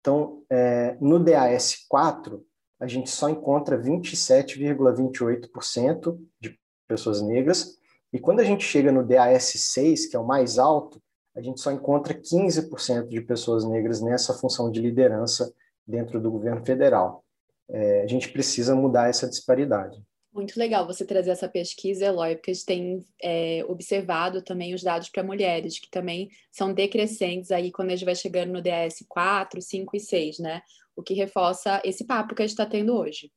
Então, 0.00 0.42
é, 0.50 0.96
no 1.00 1.18
DAS 1.18 1.86
4, 1.88 2.44
a 2.78 2.86
gente 2.86 3.10
só 3.10 3.28
encontra 3.28 3.76
27,28% 3.80 6.16
de 6.40 6.56
pessoas 6.86 7.20
negras, 7.22 7.76
e 8.12 8.18
quando 8.18 8.40
a 8.40 8.44
gente 8.44 8.64
chega 8.64 8.92
no 8.92 9.06
DAS6, 9.06 10.10
que 10.10 10.16
é 10.16 10.18
o 10.18 10.26
mais 10.26 10.58
alto, 10.58 11.00
a 11.34 11.42
gente 11.42 11.60
só 11.60 11.70
encontra 11.70 12.14
15% 12.14 13.08
de 13.08 13.20
pessoas 13.20 13.64
negras 13.64 14.00
nessa 14.00 14.32
função 14.32 14.70
de 14.70 14.80
liderança 14.80 15.52
dentro 15.86 16.20
do 16.20 16.30
governo 16.30 16.64
federal. 16.64 17.22
É, 17.68 18.02
a 18.02 18.06
gente 18.06 18.30
precisa 18.30 18.74
mudar 18.74 19.10
essa 19.10 19.28
disparidade. 19.28 20.02
Muito 20.32 20.58
legal 20.58 20.86
você 20.86 21.04
trazer 21.04 21.30
essa 21.30 21.48
pesquisa, 21.48 22.06
Eloy, 22.06 22.36
porque 22.36 22.50
a 22.50 22.54
gente 22.54 22.66
tem 22.66 23.04
é, 23.22 23.64
observado 23.68 24.42
também 24.42 24.74
os 24.74 24.82
dados 24.82 25.08
para 25.08 25.22
mulheres, 25.22 25.78
que 25.78 25.90
também 25.90 26.28
são 26.50 26.72
decrescentes 26.72 27.50
aí 27.50 27.72
quando 27.72 27.88
a 27.88 27.96
gente 27.96 28.04
vai 28.04 28.14
chegando 28.14 28.52
no 28.52 28.62
DAS 28.62 29.04
4, 29.08 29.60
5 29.60 29.96
e 29.96 30.00
6, 30.00 30.38
né? 30.38 30.62
O 30.96 31.02
que 31.02 31.14
reforça 31.14 31.80
esse 31.84 32.04
papo 32.04 32.34
que 32.34 32.42
a 32.42 32.46
gente 32.46 32.54
está 32.54 32.66
tendo 32.66 32.94
hoje. 32.94 33.30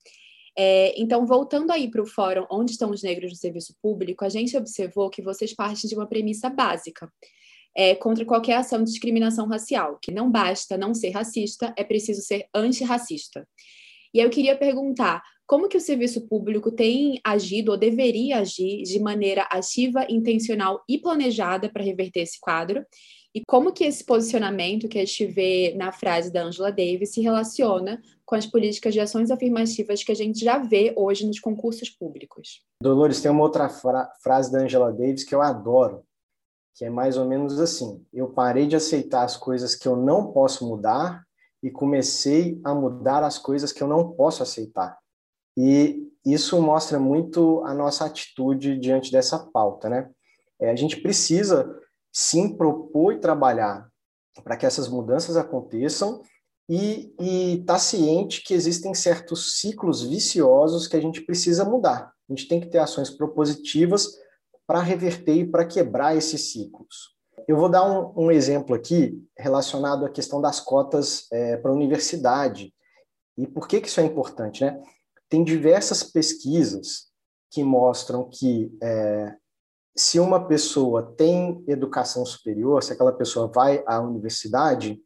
É, 0.57 0.99
então, 0.99 1.25
voltando 1.25 1.71
aí 1.71 1.89
para 1.89 2.01
o 2.01 2.05
fórum 2.05 2.45
Onde 2.51 2.71
Estão 2.71 2.89
os 2.89 3.03
Negros 3.03 3.31
no 3.31 3.37
Serviço 3.37 3.75
Público, 3.81 4.25
a 4.25 4.29
gente 4.29 4.57
observou 4.57 5.09
que 5.09 5.21
vocês 5.21 5.53
partem 5.53 5.87
de 5.87 5.95
uma 5.95 6.07
premissa 6.07 6.49
básica. 6.49 7.11
É, 7.75 7.93
contra 7.95 8.25
qualquer 8.25 8.55
ação 8.55 8.79
de 8.79 8.89
discriminação 8.89 9.47
racial, 9.47 9.99
que 10.01 10.11
não 10.11 10.29
basta 10.29 10.75
não 10.75 10.93
ser 10.93 11.11
racista, 11.11 11.73
é 11.77 11.83
preciso 11.83 12.21
ser 12.21 12.47
antirracista. 12.53 13.47
E 14.13 14.19
aí 14.19 14.25
eu 14.25 14.31
queria 14.31 14.57
perguntar, 14.57 15.21
como 15.45 15.69
que 15.69 15.77
o 15.77 15.81
serviço 15.81 16.27
público 16.27 16.71
tem 16.71 17.19
agido 17.23 17.71
ou 17.71 17.77
deveria 17.77 18.39
agir 18.39 18.83
de 18.83 18.99
maneira 18.99 19.43
ativa, 19.51 20.05
intencional 20.09 20.83
e 20.89 20.97
planejada 20.97 21.69
para 21.69 21.83
reverter 21.83 22.21
esse 22.21 22.39
quadro? 22.39 22.83
E 23.33 23.43
como 23.47 23.71
que 23.71 23.83
esse 23.83 24.03
posicionamento 24.03 24.87
que 24.87 24.97
a 24.97 25.05
gente 25.05 25.25
vê 25.27 25.73
na 25.77 25.91
frase 25.91 26.31
da 26.31 26.43
Angela 26.43 26.71
Davis 26.71 27.13
se 27.13 27.21
relaciona 27.21 28.01
com 28.25 28.35
as 28.35 28.45
políticas 28.45 28.93
de 28.93 28.99
ações 28.99 29.29
afirmativas 29.29 30.03
que 30.03 30.11
a 30.11 30.15
gente 30.15 30.43
já 30.43 30.57
vê 30.57 30.93
hoje 30.97 31.27
nos 31.27 31.39
concursos 31.39 31.89
públicos? 31.89 32.63
Dolores, 32.81 33.21
tem 33.21 33.29
uma 33.29 33.43
outra 33.43 33.69
fra 33.69 34.11
frase 34.23 34.51
da 34.51 34.59
Angela 34.59 34.91
Davis 34.91 35.23
que 35.23 35.35
eu 35.35 35.41
adoro, 35.41 36.03
que 36.75 36.85
é 36.85 36.89
mais 36.89 37.17
ou 37.17 37.25
menos 37.25 37.59
assim: 37.59 38.03
eu 38.11 38.29
parei 38.29 38.65
de 38.65 38.75
aceitar 38.75 39.23
as 39.23 39.37
coisas 39.37 39.75
que 39.75 39.87
eu 39.87 39.95
não 39.95 40.31
posso 40.31 40.67
mudar 40.67 41.23
e 41.61 41.69
comecei 41.69 42.59
a 42.63 42.73
mudar 42.73 43.23
as 43.23 43.37
coisas 43.37 43.71
que 43.71 43.83
eu 43.83 43.87
não 43.87 44.11
posso 44.11 44.41
aceitar. 44.41 44.97
E 45.55 46.07
isso 46.25 46.59
mostra 46.61 46.99
muito 46.99 47.63
a 47.65 47.73
nossa 47.73 48.05
atitude 48.05 48.79
diante 48.79 49.11
dessa 49.11 49.37
pauta, 49.37 49.89
né? 49.89 50.09
É, 50.59 50.71
a 50.71 50.75
gente 50.75 51.01
precisa 51.01 51.79
sim 52.19 52.53
propor 52.57 53.17
trabalhar 53.19 53.89
para 54.43 54.57
que 54.57 54.65
essas 54.65 54.89
mudanças 54.89 55.37
aconteçam 55.37 56.21
e 56.67 57.13
está 57.59 57.79
ciente 57.79 58.43
que 58.43 58.53
existem 58.53 58.93
certos 58.93 59.59
ciclos 59.59 60.03
viciosos 60.03 60.85
que 60.85 60.97
a 60.97 61.01
gente 61.01 61.21
precisa 61.21 61.63
mudar. 61.63 62.13
A 62.29 62.33
gente 62.33 62.47
tem 62.47 62.59
que 62.59 62.67
ter 62.67 62.77
ações 62.77 63.09
propositivas 63.09 64.07
para 64.67 64.81
reverter 64.81 65.33
e 65.33 65.47
para 65.49 65.65
quebrar 65.65 66.15
esses 66.15 66.51
ciclos. 66.51 67.15
Eu 67.47 67.55
vou 67.57 67.69
dar 67.69 67.89
um, 67.89 68.25
um, 68.25 68.31
exemplo 68.31 68.75
aqui 68.75 69.17
relacionado 69.37 70.05
à 70.05 70.09
questão 70.09 70.41
das 70.41 70.59
cotas 70.59 71.25
é, 71.31 71.55
para 71.57 71.71
a 71.71 71.73
universidade. 71.73 72.73
E 73.37 73.47
por 73.47 73.67
que, 73.67 73.79
que 73.79 73.87
isso 73.87 74.01
é 74.01 74.03
importante? 74.03 74.63
Né? 74.63 74.79
Tem 75.29 75.43
diversas 75.43 76.03
pesquisas 76.03 77.07
que 77.49 77.63
mostram 77.63 78.29
que 78.29 78.71
é, 78.83 79.35
se 79.99 80.17
uma 80.17 80.47
pessoa 80.47 81.13
tem 81.17 81.61
educação 81.67 82.25
superior, 82.25 82.81
se 82.81 82.93
aquela 82.93 83.11
pessoa 83.11 83.51
vai 83.53 83.83
à 83.85 83.99
universidade, 83.99 84.97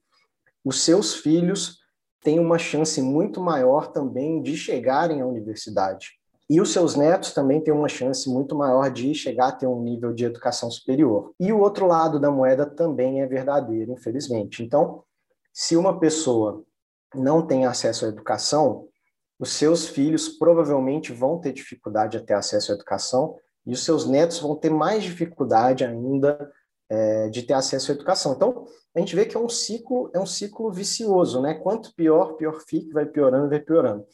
os 0.63 0.83
seus 0.83 1.15
filhos 1.15 1.79
têm 2.21 2.39
uma 2.39 2.59
chance 2.59 3.01
muito 3.01 3.41
maior 3.41 3.88
também 3.88 4.39
de 4.41 4.55
chegarem 4.55 5.21
à 5.21 5.25
universidade. 5.25 6.12
E 6.47 6.62
os 6.62 6.71
seus 6.71 6.95
netos 6.95 7.33
também 7.33 7.59
têm 7.59 7.73
uma 7.73 7.89
chance 7.89 8.29
muito 8.29 8.55
maior 8.55 8.91
de 8.91 9.15
chegar 9.15 9.47
a 9.47 9.51
ter 9.51 9.65
um 9.65 9.81
nível 9.81 10.13
de 10.13 10.25
educação 10.25 10.69
superior. 10.69 11.33
E 11.39 11.51
o 11.51 11.59
outro 11.59 11.88
lado 11.88 12.19
da 12.19 12.29
moeda 12.29 12.63
também 12.63 13.21
é 13.21 13.25
verdadeiro, 13.25 13.93
infelizmente. 13.93 14.63
Então, 14.63 15.03
se 15.51 15.75
uma 15.75 16.00
pessoa 16.00 16.63
não 17.15 17.45
tem 17.45 17.65
acesso 17.65 18.05
à 18.05 18.09
educação, 18.09 18.88
os 19.39 19.53
seus 19.53 19.88
filhos 19.88 20.29
provavelmente 20.29 21.12
vão 21.12 21.39
ter 21.39 21.51
dificuldade 21.51 22.15
a 22.15 22.23
ter 22.23 22.35
acesso 22.35 22.71
à 22.71 22.75
educação 22.75 23.35
e 23.65 23.74
os 23.74 23.84
seus 23.84 24.05
netos 24.08 24.39
vão 24.39 24.55
ter 24.55 24.70
mais 24.70 25.03
dificuldade 25.03 25.84
ainda 25.84 26.51
é, 26.89 27.29
de 27.29 27.43
ter 27.43 27.53
acesso 27.53 27.91
à 27.91 27.96
educação. 27.96 28.34
Então, 28.34 28.65
a 28.96 29.00
gente 29.00 29.15
vê 29.15 29.25
que 29.25 29.36
é 29.36 29.39
um 29.39 29.50
ciclo, 29.50 30.10
é 30.13 30.20
um 30.20 30.25
ciclo 30.25 30.72
vicioso, 30.72 31.41
né? 31.41 31.55
Quanto 31.55 31.93
pior, 31.96 32.34
pior 32.34 32.62
fica, 32.67 32.93
vai 32.93 33.05
piorando, 33.05 33.50
vai 33.50 33.60
piorando. 33.60 34.05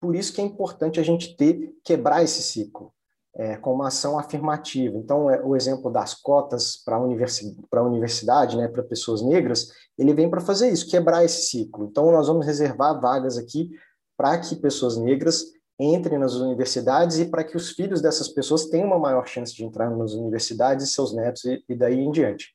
Por 0.00 0.14
isso 0.14 0.32
que 0.32 0.40
é 0.40 0.44
importante 0.44 1.00
a 1.00 1.02
gente 1.02 1.36
ter 1.36 1.74
quebrar 1.82 2.22
esse 2.22 2.42
ciclo 2.42 2.92
é, 3.34 3.56
com 3.56 3.74
uma 3.74 3.88
ação 3.88 4.18
afirmativa. 4.18 4.96
Então, 4.96 5.28
é, 5.28 5.42
o 5.42 5.56
exemplo 5.56 5.90
das 5.90 6.14
cotas 6.14 6.76
para 6.76 6.96
a 6.96 7.00
universi 7.00 7.56
universidade, 7.74 8.56
né, 8.56 8.68
para 8.68 8.82
pessoas 8.82 9.22
negras, 9.22 9.70
ele 9.98 10.14
vem 10.14 10.30
para 10.30 10.40
fazer 10.40 10.70
isso, 10.70 10.88
quebrar 10.88 11.24
esse 11.24 11.48
ciclo. 11.48 11.86
Então, 11.86 12.10
nós 12.10 12.28
vamos 12.28 12.46
reservar 12.46 13.00
vagas 13.00 13.36
aqui 13.36 13.70
para 14.16 14.38
que 14.38 14.56
pessoas 14.56 14.96
negras 14.96 15.44
entrem 15.78 16.18
nas 16.18 16.34
universidades 16.34 17.18
e 17.18 17.26
para 17.26 17.42
que 17.42 17.56
os 17.56 17.70
filhos 17.70 18.00
dessas 18.00 18.28
pessoas 18.28 18.66
tenham 18.66 18.86
uma 18.86 18.98
maior 18.98 19.26
chance 19.26 19.54
de 19.54 19.64
entrar 19.64 19.90
nas 19.90 20.12
universidades 20.12 20.92
seus 20.92 21.14
netos 21.14 21.44
e, 21.44 21.64
e 21.68 21.74
daí 21.74 21.98
em 21.98 22.10
diante. 22.10 22.54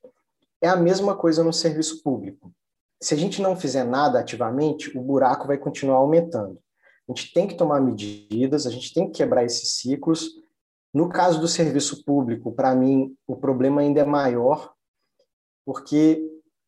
É 0.61 0.67
a 0.67 0.75
mesma 0.75 1.15
coisa 1.15 1.43
no 1.43 1.53
serviço 1.53 2.01
público. 2.01 2.51
Se 3.01 3.13
a 3.13 3.17
gente 3.17 3.41
não 3.41 3.55
fizer 3.55 3.83
nada 3.83 4.19
ativamente, 4.19 4.97
o 4.97 5.01
buraco 5.01 5.47
vai 5.47 5.57
continuar 5.57 5.97
aumentando. 5.97 6.59
A 7.07 7.11
gente 7.11 7.33
tem 7.33 7.47
que 7.47 7.55
tomar 7.55 7.79
medidas, 7.79 8.67
a 8.67 8.69
gente 8.69 8.93
tem 8.93 9.07
que 9.07 9.17
quebrar 9.17 9.43
esses 9.43 9.77
ciclos. 9.77 10.29
No 10.93 11.09
caso 11.09 11.39
do 11.39 11.47
serviço 11.47 12.03
público, 12.03 12.51
para 12.51 12.75
mim, 12.75 13.15
o 13.25 13.35
problema 13.35 13.81
ainda 13.81 14.01
é 14.01 14.05
maior, 14.05 14.73
porque 15.65 16.21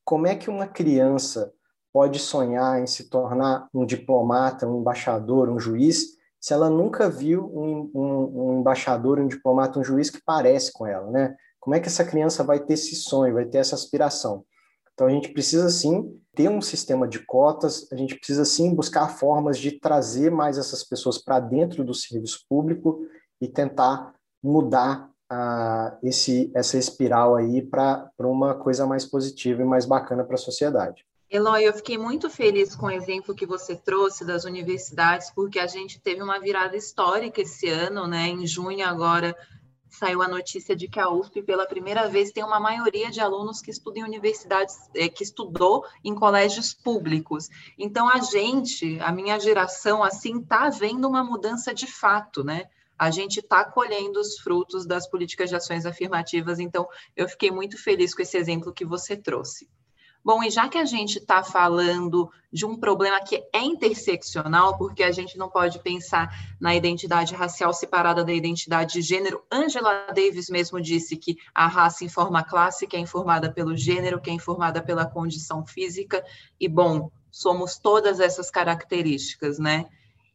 como 0.04 0.28
é 0.28 0.36
que 0.36 0.50
uma 0.50 0.68
criança 0.68 1.54
pode 1.94 2.18
sonhar 2.20 2.82
em 2.82 2.88
se 2.88 3.10
tornar 3.10 3.68
um 3.74 3.86
diplomata, 3.86 4.68
um 4.68 4.80
embaixador, 4.80 5.50
um 5.50 5.60
juiz, 5.60 6.18
se 6.42 6.54
ela 6.54 6.72
nunca 6.72 7.08
viu 7.08 7.46
um, 7.46 7.92
um, 7.94 8.42
um, 8.42 8.60
embaixador, 8.60 9.20
um 9.20 9.28
diplomata, 9.28 9.80
um 9.80 9.84
juiz 9.84 10.10
que 10.10 10.20
parece 10.26 10.74
com 10.74 10.88
ela, 10.88 11.10
né? 11.12 11.36
Como 11.60 11.76
é 11.76 11.80
que 11.80 11.88
essa 11.88 12.04
criança 12.04 12.44
vai 12.44 12.60
ter 12.60 12.74
esse 12.74 12.96
sonho, 12.96 13.36
vai 13.36 13.46
ter 13.46 13.60
essa 13.60 13.76
aspiração? 13.76 14.44
Então 14.92 15.06
a 15.06 15.12
gente 15.12 15.30
precisa 15.30 15.70
sim 15.70 16.20
ter 16.34 16.50
um 16.50 16.60
sistema 16.60 17.08
de 17.08 17.20
cotas, 17.20 17.88
a 17.92 17.96
gente 17.96 18.16
precisa 18.16 18.44
sim 18.44 18.74
buscar 18.74 19.08
formas 19.10 19.60
de 19.60 19.80
trazer 19.80 20.32
mais 20.32 20.58
essas 20.58 20.84
pessoas 20.84 21.20
para 21.20 21.40
dentro 21.40 21.84
do 21.84 21.94
serviço 21.94 22.44
público 22.50 23.06
e 23.40 23.48
tentar 23.48 24.16
mudar 24.44 25.12
uh, 25.32 25.98
esse, 26.02 26.52
essa 26.56 26.76
espiral 26.76 27.36
aí 27.36 27.62
para 27.62 28.12
uma 28.20 28.56
coisa 28.56 28.88
mais 28.88 29.06
positiva 29.06 29.62
e 29.62 29.66
mais 29.66 29.86
bacana 29.86 30.24
para 30.24 30.36
a 30.36 30.40
sociedade. 30.40 31.06
Eloy, 31.32 31.64
eu 31.64 31.74
fiquei 31.74 31.98
muito 31.98 32.30
feliz 32.30 32.76
com 32.76 32.88
o 32.88 32.92
exemplo 32.92 33.34
que 33.34 33.46
você 33.46 33.74
trouxe 33.74 34.26
das 34.26 34.44
universidades, 34.44 35.32
porque 35.32 35.60
a 35.60 35.66
gente 35.66 35.98
teve 35.98 36.22
uma 36.22 36.38
virada 36.42 36.76
histórica 36.76 37.40
esse 37.40 37.70
ano, 37.70 38.06
né? 38.06 38.28
Em 38.28 38.46
junho 38.46 38.86
agora 38.86 39.34
saiu 39.90 40.22
a 40.22 40.28
notícia 40.28 40.76
de 40.76 40.90
que 40.90 41.00
a 41.00 41.10
USP, 41.10 41.42
pela 41.42 41.66
primeira 41.66 42.10
vez, 42.10 42.34
tem 42.34 42.44
uma 42.44 42.60
maioria 42.60 43.10
de 43.10 43.22
alunos 43.22 43.62
que 43.62 43.72
estudam 43.72 44.04
em 44.04 44.08
universidades, 44.08 44.76
é, 44.94 45.08
que 45.08 45.24
estudou 45.24 45.86
em 46.04 46.14
colégios 46.14 46.74
públicos. 46.74 47.48
Então, 47.80 48.10
a 48.10 48.20
gente, 48.20 49.00
a 49.00 49.14
minha 49.14 49.40
geração, 49.40 50.04
assim, 50.04 50.42
está 50.42 50.70
vendo 50.70 51.08
uma 51.08 51.24
mudança 51.24 51.74
de 51.74 51.88
fato, 51.88 52.44
né? 52.44 52.66
A 53.00 53.10
gente 53.10 53.40
está 53.40 53.64
colhendo 53.64 54.20
os 54.20 54.38
frutos 54.38 54.86
das 54.86 55.08
políticas 55.10 55.50
de 55.50 55.56
ações 55.56 55.86
afirmativas, 55.86 56.60
então 56.60 56.86
eu 57.16 57.30
fiquei 57.30 57.52
muito 57.52 57.82
feliz 57.82 58.14
com 58.14 58.22
esse 58.22 58.36
exemplo 58.36 58.74
que 58.74 58.84
você 58.84 59.16
trouxe. 59.16 59.70
Bom, 60.24 60.44
e 60.44 60.52
já 60.52 60.70
que 60.70 60.78
a 60.78 60.86
gente 60.86 61.18
está 61.18 61.44
falando 61.44 62.32
de 62.54 62.66
um 62.66 62.78
problema 62.78 63.20
que 63.22 63.44
é 63.52 63.60
interseccional, 63.60 64.78
porque 64.78 65.02
a 65.02 65.12
gente 65.12 65.38
não 65.38 65.50
pode 65.50 65.80
pensar 65.80 66.30
na 66.60 66.76
identidade 66.76 67.34
racial 67.34 67.74
separada 67.74 68.24
da 68.24 68.32
identidade 68.32 68.94
de 68.94 69.02
gênero, 69.02 69.44
Angela 69.52 70.08
Davis 70.14 70.50
mesmo 70.50 70.80
disse 70.80 71.18
que 71.18 71.38
a 71.56 71.66
raça 71.68 72.06
informa 72.06 72.40
a 72.40 72.44
classe, 72.44 72.86
que 72.86 72.96
é 72.96 73.00
informada 73.00 73.52
pelo 73.52 73.76
gênero, 73.76 74.22
que 74.22 74.30
é 74.30 74.34
informada 74.34 74.82
pela 74.82 75.06
condição 75.06 75.66
física, 75.66 76.24
e 76.60 76.68
bom, 76.68 77.10
somos 77.32 77.80
todas 77.80 78.20
essas 78.20 78.52
características, 78.52 79.58
né? 79.58 79.88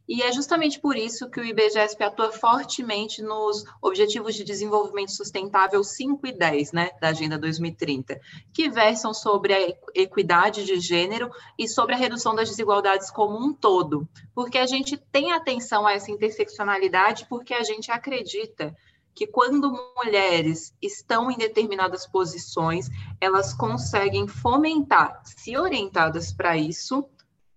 E 0.07 0.23
é 0.23 0.31
justamente 0.31 0.79
por 0.79 0.95
isso 0.95 1.29
que 1.29 1.39
o 1.39 1.43
IBGESP 1.43 2.01
atua 2.01 2.31
fortemente 2.31 3.21
nos 3.21 3.65
Objetivos 3.81 4.35
de 4.35 4.45
Desenvolvimento 4.45 5.11
Sustentável 5.11 5.83
5 5.83 6.25
e 6.27 6.31
10, 6.31 6.71
né, 6.71 6.91
da 7.01 7.09
Agenda 7.09 7.37
2030, 7.37 8.17
que 8.53 8.69
versam 8.69 9.13
sobre 9.13 9.53
a 9.53 9.77
equidade 9.93 10.63
de 10.63 10.79
gênero 10.79 11.29
e 11.59 11.67
sobre 11.67 11.93
a 11.93 11.97
redução 11.97 12.33
das 12.33 12.49
desigualdades 12.49 13.11
como 13.11 13.37
um 13.37 13.53
todo, 13.53 14.07
porque 14.33 14.57
a 14.57 14.65
gente 14.65 14.95
tem 14.95 15.33
atenção 15.33 15.85
a 15.85 15.91
essa 15.91 16.09
interseccionalidade 16.09 17.25
porque 17.27 17.53
a 17.53 17.63
gente 17.63 17.91
acredita 17.91 18.73
que 19.13 19.25
quando 19.25 19.75
mulheres 19.97 20.73
estão 20.79 21.31
em 21.31 21.35
determinadas 21.35 22.05
posições, 22.05 22.87
elas 23.19 23.51
conseguem 23.51 24.27
fomentar, 24.27 25.21
se 25.25 25.57
orientadas 25.57 26.31
para 26.31 26.55
isso, 26.55 27.03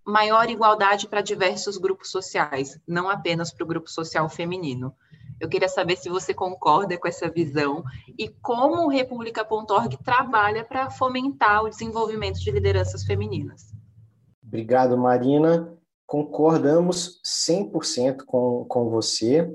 maior 0.06 0.48
igualdade 0.50 1.08
para 1.08 1.20
diversos 1.20 1.76
grupos 1.76 2.10
sociais, 2.10 2.78
não 2.86 3.08
apenas 3.08 3.52
para 3.52 3.64
o 3.64 3.66
grupo 3.66 3.90
social 3.90 4.28
feminino. 4.28 4.94
Eu 5.40 5.48
queria 5.48 5.68
saber 5.68 5.96
se 5.96 6.10
você 6.10 6.34
concorda 6.34 6.98
com 6.98 7.08
essa 7.08 7.30
visão 7.30 7.82
e 8.18 8.28
como 8.28 8.84
o 8.84 8.88
República.org 8.88 9.96
trabalha 10.04 10.64
para 10.64 10.90
fomentar 10.90 11.64
o 11.64 11.70
desenvolvimento 11.70 12.38
de 12.40 12.50
lideranças 12.50 13.04
femininas. 13.04 13.72
Obrigado, 14.46 14.98
Marina. 14.98 15.72
Concordamos 16.06 17.22
100% 17.24 18.24
com, 18.26 18.66
com 18.68 18.90
você. 18.90 19.50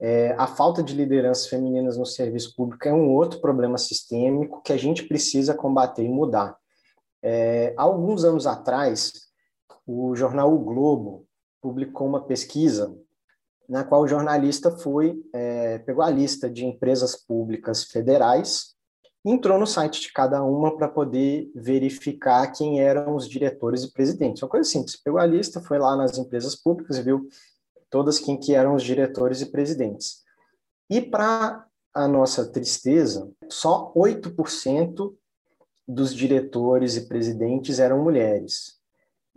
É, 0.00 0.34
a 0.38 0.46
falta 0.46 0.82
de 0.82 0.94
lideranças 0.94 1.46
femininas 1.46 1.96
no 1.96 2.06
serviço 2.06 2.54
público 2.56 2.88
é 2.88 2.92
um 2.92 3.10
outro 3.10 3.40
problema 3.40 3.78
sistêmico 3.78 4.62
que 4.62 4.72
a 4.72 4.76
gente 4.76 5.04
precisa 5.04 5.54
combater 5.54 6.02
e 6.02 6.08
mudar. 6.08 6.56
É, 7.22 7.74
alguns 7.76 8.24
anos 8.24 8.46
atrás, 8.46 9.27
o 9.88 10.14
jornal 10.14 10.54
O 10.54 10.58
Globo 10.58 11.26
publicou 11.60 12.06
uma 12.06 12.24
pesquisa 12.24 12.94
na 13.68 13.82
qual 13.84 14.02
o 14.02 14.08
jornalista 14.08 14.70
foi 14.70 15.20
é, 15.32 15.78
pegou 15.78 16.04
a 16.04 16.10
lista 16.10 16.48
de 16.48 16.64
empresas 16.64 17.16
públicas 17.16 17.84
federais 17.84 18.76
entrou 19.24 19.58
no 19.58 19.66
site 19.66 20.00
de 20.00 20.12
cada 20.12 20.42
uma 20.42 20.76
para 20.76 20.88
poder 20.88 21.50
verificar 21.54 22.50
quem 22.52 22.80
eram 22.80 23.14
os 23.14 23.28
diretores 23.28 23.82
e 23.82 23.92
presidentes. 23.92 24.42
Uma 24.42 24.48
coisa 24.48 24.68
simples, 24.68 24.96
pegou 24.96 25.18
a 25.18 25.26
lista, 25.26 25.60
foi 25.60 25.78
lá 25.78 25.96
nas 25.96 26.18
empresas 26.18 26.54
públicas 26.54 26.96
e 26.96 27.02
viu 27.02 27.28
todas 27.90 28.18
quem 28.18 28.38
que 28.38 28.54
eram 28.54 28.74
os 28.74 28.82
diretores 28.82 29.40
e 29.40 29.46
presidentes. 29.46 30.22
E 30.88 31.00
para 31.00 31.66
a 31.92 32.06
nossa 32.06 32.50
tristeza, 32.50 33.30
só 33.48 33.92
8% 33.94 35.14
dos 35.86 36.14
diretores 36.14 36.96
e 36.96 37.08
presidentes 37.08 37.78
eram 37.78 38.02
mulheres. 38.02 38.77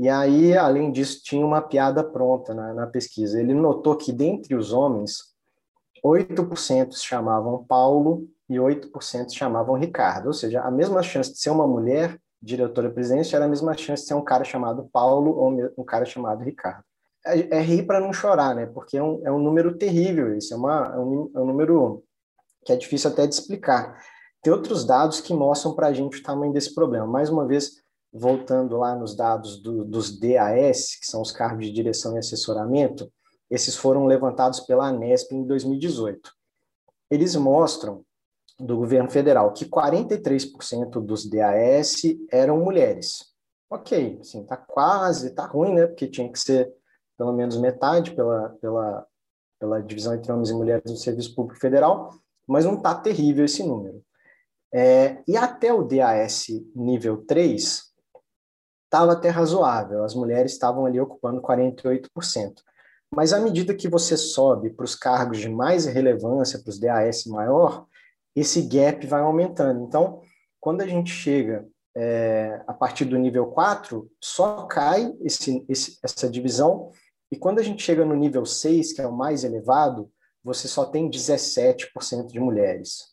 E 0.02 0.10
aí, 0.10 0.58
além 0.58 0.92
disso, 0.92 1.22
tinha 1.24 1.46
uma 1.46 1.62
piada 1.62 2.04
pronta 2.04 2.56
na, 2.56 2.74
na 2.74 2.88
pesquisa. 2.88 3.40
Ele 3.40 3.54
notou 3.54 3.96
que, 3.96 4.12
dentre 4.12 4.56
os 4.56 4.74
homens, 4.74 5.18
8% 6.04 6.94
se 6.94 7.06
chamavam 7.06 7.64
Paulo 7.66 8.28
e 8.50 8.56
8% 8.56 9.30
se 9.30 9.36
chamavam 9.36 9.78
Ricardo. 9.78 10.26
Ou 10.26 10.34
seja, 10.34 10.60
a 10.62 10.72
mesma 10.72 11.04
chance 11.04 11.32
de 11.32 11.38
ser 11.38 11.52
uma 11.52 11.68
mulher 11.68 12.20
diretora-presidente 12.42 13.36
era 13.36 13.46
a 13.46 13.48
mesma 13.48 13.78
chance 13.78 14.02
de 14.02 14.08
ser 14.08 14.16
um 14.16 14.24
cara 14.24 14.44
chamado 14.44 14.90
Paulo 14.92 15.38
ou 15.38 15.72
um 15.78 15.86
cara 15.86 16.04
chamado 16.04 16.44
Ricardo. 16.44 16.84
É, 17.24 17.58
é 17.58 17.62
rir 17.62 17.84
para 17.84 18.00
não 18.00 18.12
chorar, 18.12 18.56
né? 18.56 18.66
Porque 18.66 18.98
é 18.98 19.04
um, 19.04 19.22
é 19.24 19.32
um 19.32 19.38
número 19.38 19.78
terrível 19.78 20.36
isso, 20.36 20.52
é, 20.52 20.58
uma, 20.58 20.96
é, 20.96 20.98
um, 20.98 21.32
é 21.36 21.40
um 21.40 21.46
número 21.46 22.04
que 22.66 22.74
é 22.74 22.76
difícil 22.76 23.12
até 23.12 23.28
de 23.28 23.36
explicar. 23.36 24.04
Tem 24.42 24.52
outros 24.52 24.84
dados 24.84 25.22
que 25.22 25.32
mostram 25.32 25.76
para 25.76 25.86
a 25.86 25.94
gente 25.94 26.20
o 26.20 26.24
tamanho 26.24 26.52
desse 26.52 26.74
problema. 26.74 27.06
Mais 27.06 27.30
uma 27.30 27.46
vez, 27.46 27.81
voltando 28.14 28.78
lá 28.78 28.96
nos 28.96 29.16
dados 29.16 29.62
do, 29.62 29.86
dos 29.86 30.20
DAS, 30.20 30.96
que 31.00 31.06
são 31.06 31.22
os 31.22 31.32
cargos 31.32 31.66
de 31.66 31.72
direção 31.72 32.16
e 32.16 32.20
assessoramento, 32.20 33.12
esses 33.50 33.76
foram 33.76 34.06
levantados 34.06 34.62
pela 34.62 34.88
Anesp 34.88 35.32
em 35.34 35.46
2018. 35.46 36.32
Eles 37.10 37.36
mostram, 37.36 38.06
do 38.60 38.78
governo 38.78 39.10
federal, 39.10 39.54
que 39.54 39.66
43% 39.66 41.04
dos 41.04 41.28
DAS 41.28 42.04
eram 42.32 42.60
mulheres. 42.60 43.32
Ok, 43.70 44.20
assim, 44.22 44.46
tá 44.46 44.56
quase, 44.56 45.34
tá 45.34 45.46
ruim, 45.46 45.74
né? 45.74 45.88
Porque 45.88 46.08
tinha 46.08 46.32
que 46.32 46.40
ser 46.40 46.72
pelo 47.18 47.34
menos 47.34 47.58
metade 47.58 48.12
pela, 48.12 48.50
pela, 48.62 49.08
pela 49.60 49.82
divisão 49.82 50.14
entre 50.14 50.32
homens 50.32 50.50
e 50.50 50.54
mulheres 50.54 50.84
do 50.92 50.98
Serviço 50.98 51.36
Público 51.36 51.60
Federal, 51.60 52.14
mas 52.48 52.66
não 52.66 52.82
tá 52.82 52.96
terrível 52.96 53.46
esse 53.46 53.64
número. 53.64 54.04
É, 54.74 55.22
e 55.28 55.36
até 55.36 55.74
o 55.74 55.84
DAS 55.84 56.48
nível 56.76 57.26
3, 57.26 57.91
estava 58.92 59.14
até 59.14 59.30
razoável, 59.30 60.04
as 60.04 60.14
mulheres 60.14 60.52
estavam 60.52 60.86
ali 60.86 61.00
ocupando 61.00 61.42
48%. 61.42 62.10
Mas 63.10 63.32
à 63.32 63.40
medida 63.40 63.74
que 63.74 63.88
você 63.88 64.18
sobe 64.18 64.70
para 64.70 64.84
os 64.84 64.96
cargos 64.96 65.40
de 65.40 65.48
mais 65.48 65.86
relevância, 65.86 66.60
para 66.60 66.70
os 66.70 66.78
DAS 66.78 67.26
maior, 67.26 67.86
esse 68.36 68.62
gap 68.64 69.08
vai 69.08 69.22
aumentando. 69.22 69.82
Então, 69.84 70.22
quando 70.60 70.82
a 70.82 70.88
gente 70.88 71.10
chega 71.10 71.66
é, 71.96 72.62
a 72.68 72.74
partir 72.74 73.06
do 73.06 73.18
nível 73.18 73.48
4, 73.48 74.10
só 74.22 74.66
cai 74.66 75.14
esse, 75.22 75.66
esse, 75.70 75.98
essa 76.04 76.30
divisão, 76.30 76.92
e 77.32 77.38
quando 77.38 77.60
a 77.60 77.64
gente 77.64 77.82
chega 77.82 78.04
no 78.04 78.16
nível 78.16 78.46
6, 78.46 78.92
que 78.92 79.02
é 79.02 79.08
o 79.08 79.16
mais 79.16 79.46
elevado, 79.46 80.12
você 80.44 80.68
só 80.68 80.86
tem 80.86 81.10
17% 81.10 82.28
de 82.28 82.40
mulheres 82.42 83.11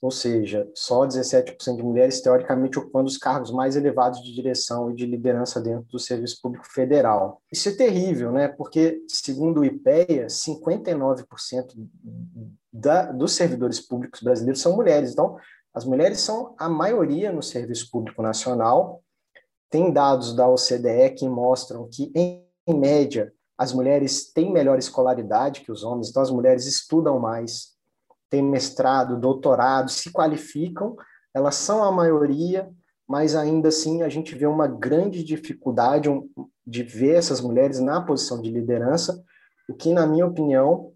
ou 0.00 0.10
seja, 0.10 0.70
só 0.74 1.06
17% 1.06 1.76
de 1.76 1.82
mulheres 1.82 2.20
teoricamente 2.20 2.78
ocupando 2.78 3.08
os 3.08 3.18
cargos 3.18 3.50
mais 3.50 3.74
elevados 3.74 4.22
de 4.22 4.32
direção 4.32 4.90
e 4.90 4.94
de 4.94 5.04
liderança 5.04 5.60
dentro 5.60 5.88
do 5.90 5.98
Serviço 5.98 6.40
Público 6.40 6.66
Federal. 6.66 7.42
Isso 7.52 7.68
é 7.68 7.72
terrível, 7.72 8.30
né? 8.30 8.46
Porque, 8.46 9.02
segundo 9.08 9.60
o 9.60 9.64
IPEA, 9.64 10.26
59% 10.28 11.74
da, 12.72 13.10
dos 13.10 13.32
servidores 13.32 13.80
públicos 13.80 14.22
brasileiros 14.22 14.60
são 14.60 14.76
mulheres. 14.76 15.12
Então, 15.12 15.36
as 15.74 15.84
mulheres 15.84 16.20
são 16.20 16.54
a 16.58 16.68
maioria 16.68 17.32
no 17.32 17.42
Serviço 17.42 17.90
Público 17.90 18.22
Nacional. 18.22 19.02
Tem 19.68 19.92
dados 19.92 20.34
da 20.34 20.48
OCDE 20.48 21.10
que 21.16 21.28
mostram 21.28 21.88
que, 21.90 22.12
em, 22.14 22.46
em 22.66 22.78
média, 22.78 23.32
as 23.58 23.72
mulheres 23.72 24.32
têm 24.32 24.52
melhor 24.52 24.78
escolaridade 24.78 25.62
que 25.62 25.72
os 25.72 25.82
homens, 25.82 26.08
então 26.08 26.22
as 26.22 26.30
mulheres 26.30 26.64
estudam 26.64 27.18
mais, 27.18 27.76
têm 28.30 28.42
mestrado, 28.42 29.18
doutorado, 29.18 29.90
se 29.90 30.12
qualificam, 30.12 30.96
elas 31.34 31.54
são 31.54 31.82
a 31.82 31.92
maioria, 31.92 32.68
mas 33.06 33.34
ainda 33.34 33.68
assim 33.68 34.02
a 34.02 34.08
gente 34.08 34.34
vê 34.34 34.46
uma 34.46 34.66
grande 34.66 35.24
dificuldade 35.24 36.08
de 36.66 36.82
ver 36.82 37.14
essas 37.16 37.40
mulheres 37.40 37.80
na 37.80 38.00
posição 38.00 38.40
de 38.42 38.50
liderança, 38.50 39.22
o 39.68 39.74
que, 39.74 39.92
na 39.92 40.06
minha 40.06 40.26
opinião, 40.26 40.92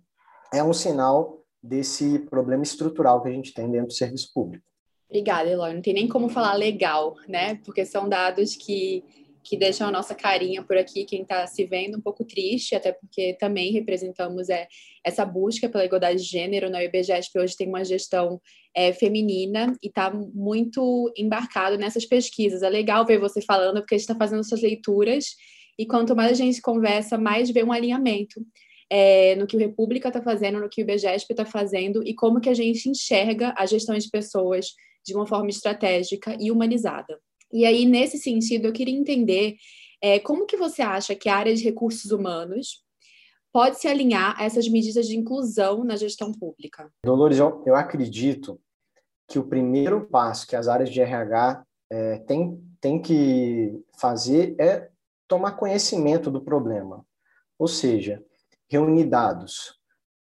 é 0.52 0.62
um 0.62 0.72
sinal 0.72 1.42
desse 1.62 2.18
problema 2.18 2.62
estrutural 2.62 3.22
que 3.22 3.28
a 3.28 3.32
gente 3.32 3.54
tem 3.54 3.70
dentro 3.70 3.88
do 3.88 3.92
serviço 3.92 4.30
público. 4.34 4.64
Obrigada, 5.08 5.48
Eloy. 5.48 5.74
Não 5.74 5.82
tem 5.82 5.92
nem 5.92 6.08
como 6.08 6.28
falar 6.28 6.54
legal, 6.54 7.14
né? 7.28 7.56
Porque 7.56 7.84
são 7.84 8.08
dados 8.08 8.56
que 8.56 9.04
que 9.42 9.56
deixam 9.56 9.88
a 9.88 9.90
nossa 9.90 10.14
carinha 10.14 10.62
por 10.62 10.76
aqui, 10.76 11.04
quem 11.04 11.22
está 11.22 11.46
se 11.46 11.64
vendo 11.64 11.98
um 11.98 12.00
pouco 12.00 12.24
triste, 12.24 12.74
até 12.74 12.92
porque 12.92 13.34
também 13.34 13.72
representamos 13.72 14.48
é, 14.48 14.68
essa 15.04 15.24
busca 15.24 15.68
pela 15.68 15.84
igualdade 15.84 16.22
de 16.22 16.28
gênero. 16.28 16.70
Na 16.70 16.82
IBGESP 16.84 17.38
hoje 17.38 17.56
tem 17.56 17.68
uma 17.68 17.84
gestão 17.84 18.40
é, 18.74 18.92
feminina 18.92 19.74
e 19.82 19.88
está 19.88 20.10
muito 20.10 21.12
embarcado 21.16 21.76
nessas 21.76 22.04
pesquisas. 22.04 22.62
É 22.62 22.68
legal 22.68 23.04
ver 23.04 23.18
você 23.18 23.40
falando, 23.40 23.80
porque 23.80 23.94
a 23.94 23.98
gente 23.98 24.08
está 24.08 24.16
fazendo 24.16 24.44
suas 24.44 24.62
leituras 24.62 25.34
e 25.78 25.86
quanto 25.86 26.14
mais 26.14 26.32
a 26.32 26.34
gente 26.34 26.60
conversa, 26.60 27.18
mais 27.18 27.50
vê 27.50 27.64
um 27.64 27.72
alinhamento 27.72 28.40
é, 28.90 29.34
no 29.36 29.46
que 29.46 29.56
o 29.56 29.58
República 29.58 30.08
está 30.08 30.22
fazendo, 30.22 30.60
no 30.60 30.68
que 30.68 30.82
o 30.82 30.84
IBGESP 30.84 31.32
está 31.32 31.46
fazendo 31.46 32.06
e 32.06 32.14
como 32.14 32.40
que 32.40 32.48
a 32.48 32.54
gente 32.54 32.88
enxerga 32.88 33.54
a 33.56 33.64
gestão 33.66 33.96
de 33.96 34.08
pessoas 34.10 34.66
de 35.04 35.14
uma 35.14 35.26
forma 35.26 35.48
estratégica 35.48 36.36
e 36.38 36.50
humanizada. 36.50 37.18
E 37.52 37.64
aí, 37.64 37.84
nesse 37.84 38.18
sentido, 38.18 38.66
eu 38.66 38.72
queria 38.72 38.94
entender 38.94 39.56
é, 40.00 40.18
como 40.18 40.46
que 40.46 40.56
você 40.56 40.82
acha 40.82 41.14
que 41.14 41.28
a 41.28 41.36
área 41.36 41.54
de 41.54 41.62
recursos 41.62 42.10
humanos 42.10 42.82
pode 43.52 43.78
se 43.78 43.86
alinhar 43.86 44.34
a 44.40 44.44
essas 44.44 44.66
medidas 44.68 45.06
de 45.06 45.16
inclusão 45.16 45.84
na 45.84 45.96
gestão 45.96 46.32
pública? 46.32 46.90
Dolores, 47.04 47.38
eu, 47.38 47.62
eu 47.66 47.76
acredito 47.76 48.58
que 49.28 49.38
o 49.38 49.44
primeiro 49.44 50.08
passo 50.08 50.46
que 50.46 50.56
as 50.56 50.68
áreas 50.68 50.90
de 50.90 51.00
RH 51.00 51.64
é, 51.90 52.18
têm 52.20 52.60
tem 52.82 53.00
que 53.00 53.80
fazer 53.96 54.56
é 54.58 54.90
tomar 55.28 55.52
conhecimento 55.52 56.30
do 56.32 56.42
problema. 56.42 57.06
Ou 57.56 57.68
seja, 57.68 58.20
reunir 58.68 59.04
dados, 59.04 59.78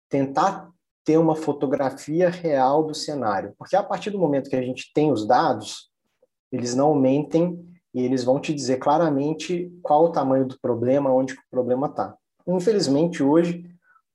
tentar 0.08 0.70
ter 1.04 1.18
uma 1.18 1.34
fotografia 1.34 2.30
real 2.30 2.84
do 2.84 2.94
cenário. 2.94 3.52
Porque 3.58 3.74
a 3.74 3.82
partir 3.82 4.10
do 4.10 4.18
momento 4.18 4.48
que 4.48 4.54
a 4.54 4.62
gente 4.62 4.92
tem 4.94 5.10
os 5.10 5.26
dados, 5.26 5.90
eles 6.52 6.74
não 6.74 6.94
mentem 6.94 7.58
e 7.94 8.02
eles 8.02 8.22
vão 8.22 8.38
te 8.38 8.54
dizer 8.54 8.76
claramente 8.76 9.72
qual 9.82 10.04
o 10.04 10.12
tamanho 10.12 10.46
do 10.46 10.58
problema, 10.60 11.12
onde 11.12 11.34
o 11.34 11.38
problema 11.50 11.86
está. 11.86 12.16
Infelizmente, 12.46 13.22
hoje, 13.22 13.64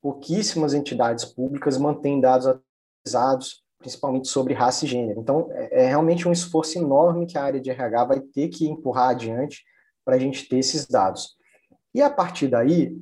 pouquíssimas 0.02 0.74
entidades 0.74 1.26
públicas 1.26 1.78
mantêm 1.78 2.22
dados 2.22 2.48
atualizados, 2.48 3.64
principalmente 3.80 4.28
sobre 4.28 4.54
raça 4.54 4.86
e 4.86 4.88
gênero. 4.88 5.20
Então, 5.20 5.50
é, 5.52 5.84
é 5.84 5.88
realmente 5.88 6.28
um 6.28 6.32
esforço 6.32 6.78
enorme 6.78 7.26
que 7.26 7.38
a 7.38 7.44
área 7.44 7.60
de 7.60 7.70
RH 7.70 8.06
vai 8.06 8.20
ter 8.20 8.50
que 8.50 8.68
empurrar 8.68 9.10
adiante 9.10 9.64
para 10.06 10.16
a 10.16 10.20
gente 10.20 10.48
ter 10.48 10.60
esses 10.60 10.88
dados. 10.88 11.36
E 11.94 12.02
a 12.02 12.10
partir 12.10 12.48
daí, 12.48 12.96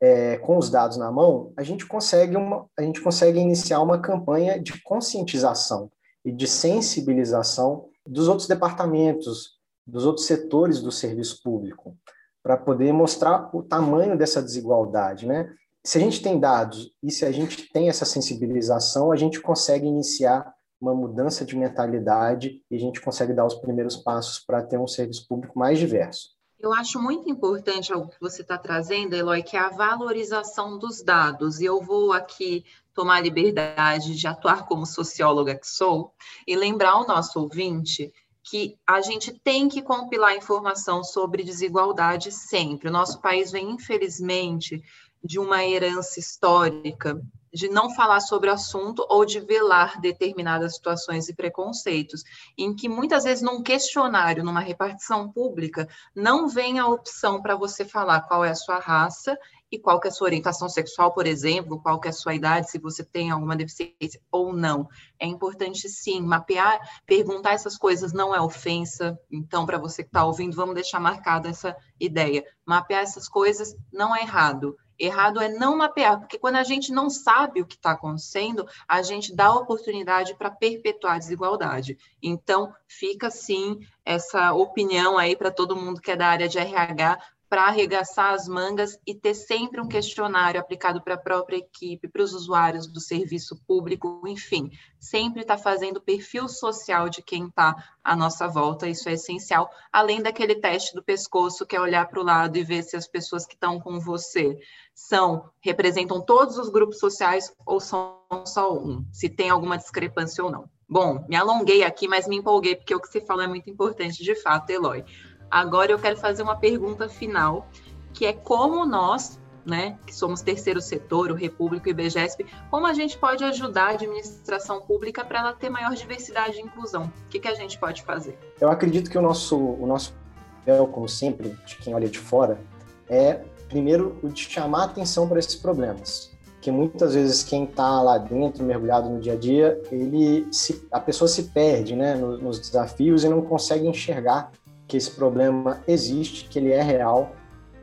é, 0.00 0.36
com 0.38 0.58
os 0.58 0.70
dados 0.70 0.96
na 0.96 1.10
mão, 1.10 1.52
a 1.56 1.62
gente 1.62 1.86
consegue 1.86 2.36
uma, 2.36 2.66
a 2.78 2.82
gente 2.82 3.00
consegue 3.00 3.38
iniciar 3.38 3.80
uma 3.80 4.00
campanha 4.00 4.60
de 4.60 4.80
conscientização 4.82 5.90
e 6.24 6.30
de 6.30 6.46
sensibilização 6.46 7.88
dos 8.06 8.28
outros 8.28 8.48
departamentos, 8.48 9.56
dos 9.86 10.04
outros 10.04 10.26
setores 10.26 10.80
do 10.80 10.90
serviço 10.90 11.40
público, 11.42 11.96
para 12.42 12.56
poder 12.56 12.92
mostrar 12.92 13.50
o 13.54 13.62
tamanho 13.62 14.16
dessa 14.16 14.42
desigualdade, 14.42 15.26
né? 15.26 15.52
Se 15.84 15.98
a 15.98 16.00
gente 16.00 16.20
tem 16.22 16.38
dados 16.38 16.90
e 17.02 17.10
se 17.10 17.24
a 17.24 17.30
gente 17.30 17.70
tem 17.72 17.88
essa 17.88 18.04
sensibilização, 18.04 19.12
a 19.12 19.16
gente 19.16 19.40
consegue 19.40 19.86
iniciar 19.86 20.52
uma 20.80 20.94
mudança 20.94 21.44
de 21.44 21.56
mentalidade 21.56 22.60
e 22.70 22.76
a 22.76 22.78
gente 22.78 23.00
consegue 23.00 23.32
dar 23.32 23.46
os 23.46 23.54
primeiros 23.54 23.96
passos 23.96 24.40
para 24.44 24.62
ter 24.62 24.78
um 24.78 24.86
serviço 24.86 25.26
público 25.28 25.58
mais 25.58 25.78
diverso. 25.78 26.36
Eu 26.58 26.72
acho 26.72 27.00
muito 27.00 27.30
importante 27.30 27.92
algo 27.92 28.08
que 28.08 28.20
você 28.20 28.42
está 28.42 28.56
trazendo, 28.56 29.14
Eloy, 29.14 29.42
que 29.42 29.56
é 29.56 29.60
a 29.60 29.68
valorização 29.68 30.78
dos 30.78 31.02
dados. 31.02 31.60
E 31.60 31.66
eu 31.66 31.80
vou 31.80 32.12
aqui 32.12 32.64
tomar 32.96 33.16
a 33.16 33.20
liberdade 33.20 34.16
de 34.16 34.26
atuar 34.26 34.64
como 34.64 34.86
socióloga 34.86 35.54
que 35.54 35.68
sou 35.68 36.12
e 36.46 36.56
lembrar 36.56 36.96
o 36.96 37.06
nosso 37.06 37.38
ouvinte 37.38 38.10
que 38.42 38.78
a 38.86 39.00
gente 39.00 39.32
tem 39.32 39.68
que 39.68 39.82
compilar 39.82 40.34
informação 40.34 41.04
sobre 41.04 41.44
desigualdade 41.44 42.32
sempre. 42.32 42.88
O 42.88 42.92
nosso 42.92 43.20
país 43.20 43.50
vem, 43.50 43.70
infelizmente, 43.70 44.82
de 45.22 45.38
uma 45.38 45.64
herança 45.64 46.18
histórica 46.18 47.20
de 47.52 47.68
não 47.68 47.90
falar 47.90 48.20
sobre 48.20 48.50
o 48.50 48.52
assunto 48.52 49.04
ou 49.08 49.24
de 49.24 49.40
velar 49.40 50.00
determinadas 50.00 50.76
situações 50.76 51.28
e 51.28 51.34
preconceitos, 51.34 52.22
em 52.56 52.74
que 52.74 52.88
muitas 52.88 53.24
vezes 53.24 53.42
num 53.42 53.62
questionário, 53.62 54.44
numa 54.44 54.60
repartição 54.60 55.32
pública, 55.32 55.88
não 56.14 56.48
vem 56.48 56.78
a 56.78 56.86
opção 56.86 57.40
para 57.40 57.56
você 57.56 57.84
falar 57.84 58.20
qual 58.22 58.44
é 58.44 58.50
a 58.50 58.54
sua 58.54 58.78
raça 58.78 59.36
e 59.70 59.78
qual 59.78 60.00
que 60.00 60.08
é 60.08 60.10
a 60.10 60.12
sua 60.12 60.26
orientação 60.26 60.68
sexual, 60.68 61.12
por 61.12 61.26
exemplo, 61.26 61.80
qual 61.80 62.00
que 62.00 62.08
é 62.08 62.10
a 62.10 62.14
sua 62.14 62.34
idade, 62.34 62.70
se 62.70 62.78
você 62.78 63.04
tem 63.04 63.30
alguma 63.30 63.56
deficiência 63.56 64.20
ou 64.30 64.52
não. 64.52 64.88
É 65.18 65.26
importante 65.26 65.88
sim 65.88 66.20
mapear, 66.20 66.80
perguntar 67.04 67.52
essas 67.52 67.76
coisas 67.76 68.12
não 68.12 68.34
é 68.34 68.40
ofensa. 68.40 69.18
Então, 69.30 69.66
para 69.66 69.78
você 69.78 70.02
que 70.02 70.08
está 70.08 70.24
ouvindo, 70.24 70.56
vamos 70.56 70.74
deixar 70.74 71.00
marcada 71.00 71.48
essa 71.48 71.76
ideia. 71.98 72.44
Mapear 72.64 73.02
essas 73.02 73.28
coisas 73.28 73.74
não 73.92 74.14
é 74.14 74.22
errado. 74.22 74.76
Errado 74.98 75.42
é 75.42 75.48
não 75.48 75.76
mapear, 75.76 76.18
porque 76.18 76.38
quando 76.38 76.56
a 76.56 76.64
gente 76.64 76.90
não 76.90 77.10
sabe 77.10 77.60
o 77.60 77.66
que 77.66 77.74
está 77.74 77.90
acontecendo, 77.90 78.66
a 78.88 79.02
gente 79.02 79.34
dá 79.34 79.52
oportunidade 79.52 80.34
para 80.34 80.50
perpetuar 80.50 81.16
a 81.16 81.18
desigualdade. 81.18 81.98
Então, 82.22 82.72
fica 82.88 83.30
sim 83.30 83.78
essa 84.04 84.54
opinião 84.54 85.18
aí 85.18 85.36
para 85.36 85.50
todo 85.50 85.76
mundo 85.76 86.00
que 86.00 86.12
é 86.12 86.16
da 86.16 86.28
área 86.28 86.48
de 86.48 86.58
RH, 86.58 87.18
para 87.48 87.64
arregaçar 87.64 88.34
as 88.34 88.48
mangas 88.48 88.98
e 89.06 89.14
ter 89.14 89.34
sempre 89.34 89.80
um 89.80 89.88
questionário 89.88 90.60
aplicado 90.60 91.00
para 91.00 91.14
a 91.14 91.18
própria 91.18 91.56
equipe, 91.56 92.08
para 92.08 92.22
os 92.22 92.34
usuários 92.34 92.86
do 92.86 93.00
serviço 93.00 93.56
público, 93.66 94.22
enfim, 94.26 94.70
sempre 94.98 95.42
está 95.42 95.56
fazendo 95.56 95.98
o 95.98 96.02
perfil 96.02 96.48
social 96.48 97.08
de 97.08 97.22
quem 97.22 97.46
está 97.46 97.76
à 98.02 98.16
nossa 98.16 98.48
volta, 98.48 98.88
isso 98.88 99.08
é 99.08 99.12
essencial, 99.12 99.70
além 99.92 100.20
daquele 100.20 100.56
teste 100.56 100.94
do 100.94 101.02
pescoço, 101.02 101.64
que 101.64 101.76
é 101.76 101.80
olhar 101.80 102.08
para 102.08 102.20
o 102.20 102.24
lado 102.24 102.56
e 102.56 102.64
ver 102.64 102.82
se 102.82 102.96
as 102.96 103.06
pessoas 103.06 103.46
que 103.46 103.54
estão 103.54 103.80
com 103.80 104.00
você 104.00 104.58
são, 104.94 105.50
representam 105.60 106.20
todos 106.20 106.58
os 106.58 106.68
grupos 106.68 106.98
sociais 106.98 107.54
ou 107.64 107.78
são 107.78 108.16
só 108.44 108.74
um, 108.76 109.04
se 109.12 109.28
tem 109.28 109.50
alguma 109.50 109.76
discrepância 109.76 110.42
ou 110.42 110.50
não. 110.50 110.68
Bom, 110.88 111.24
me 111.28 111.34
alonguei 111.34 111.82
aqui, 111.82 112.06
mas 112.06 112.28
me 112.28 112.36
empolguei 112.36 112.76
porque 112.76 112.94
o 112.94 113.00
que 113.00 113.08
você 113.08 113.20
falou 113.20 113.42
é 113.42 113.48
muito 113.48 113.68
importante, 113.68 114.22
de 114.22 114.34
fato, 114.36 114.70
Eloy. 114.70 115.04
Agora 115.50 115.92
eu 115.92 115.98
quero 115.98 116.16
fazer 116.16 116.42
uma 116.42 116.56
pergunta 116.56 117.08
final, 117.08 117.68
que 118.12 118.26
é 118.26 118.32
como 118.32 118.84
nós, 118.84 119.40
né, 119.64 119.98
que 120.06 120.14
somos 120.14 120.42
terceiro 120.42 120.80
setor, 120.80 121.30
o 121.30 121.34
Repúblico 121.34 121.88
e 121.88 121.90
o 121.90 121.92
IBGESP, 121.92 122.46
como 122.70 122.86
a 122.86 122.92
gente 122.92 123.18
pode 123.18 123.44
ajudar 123.44 123.88
a 123.88 123.90
administração 123.90 124.80
pública 124.80 125.24
para 125.24 125.40
ela 125.40 125.52
ter 125.52 125.70
maior 125.70 125.94
diversidade 125.94 126.58
e 126.58 126.62
inclusão? 126.62 127.04
O 127.26 127.28
que, 127.28 127.40
que 127.40 127.48
a 127.48 127.54
gente 127.54 127.78
pode 127.78 128.02
fazer? 128.02 128.38
Eu 128.60 128.70
acredito 128.70 129.10
que 129.10 129.18
o 129.18 129.22
nosso, 129.22 129.56
o 129.56 129.86
nosso 129.86 130.14
papel, 130.58 130.86
como 130.88 131.08
sempre, 131.08 131.50
de 131.66 131.76
quem 131.76 131.94
olha 131.94 132.08
de 132.08 132.18
fora, 132.18 132.60
é 133.08 133.40
primeiro 133.68 134.18
o 134.22 134.28
de 134.28 134.42
chamar 134.42 134.84
atenção 134.84 135.28
para 135.28 135.38
esses 135.38 135.56
problemas 135.56 136.36
que 136.66 136.70
muitas 136.72 137.14
vezes 137.14 137.44
quem 137.44 137.62
está 137.62 138.02
lá 138.02 138.18
dentro, 138.18 138.64
mergulhado 138.64 139.08
no 139.08 139.20
dia 139.20 139.34
a 139.34 139.36
dia, 139.36 139.80
ele 139.88 140.48
se, 140.50 140.84
a 140.90 140.98
pessoa 140.98 141.28
se 141.28 141.44
perde 141.44 141.94
né, 141.94 142.16
nos, 142.16 142.42
nos 142.42 142.58
desafios 142.58 143.22
e 143.22 143.28
não 143.28 143.40
consegue 143.40 143.86
enxergar 143.86 144.50
que 144.86 144.96
esse 144.96 145.10
problema 145.10 145.82
existe, 145.86 146.48
que 146.48 146.58
ele 146.58 146.72
é 146.72 146.82
real 146.82 147.34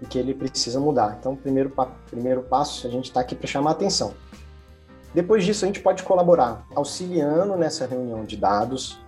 e 0.02 0.06
que 0.06 0.18
ele 0.18 0.34
precisa 0.34 0.80
mudar. 0.80 1.18
Então, 1.20 1.36
primeiro, 1.36 1.72
primeiro 2.10 2.44
passo, 2.44 2.88
a 2.88 2.90
gente 2.90 3.06
está 3.06 3.22
aqui 3.22 3.36
para 3.36 3.48
chamar 3.48 3.72
atenção. 3.72 4.14
Depois 5.14 5.46
disso, 5.46 5.64
a 5.64 5.68
gente 5.68 5.80
pode 5.80 6.04
colaborar 6.04 6.66
auxiliando 6.76 7.56
nessa 7.56 7.86
reunião 7.86 8.24
de 8.24 8.36
dados, 8.36 9.00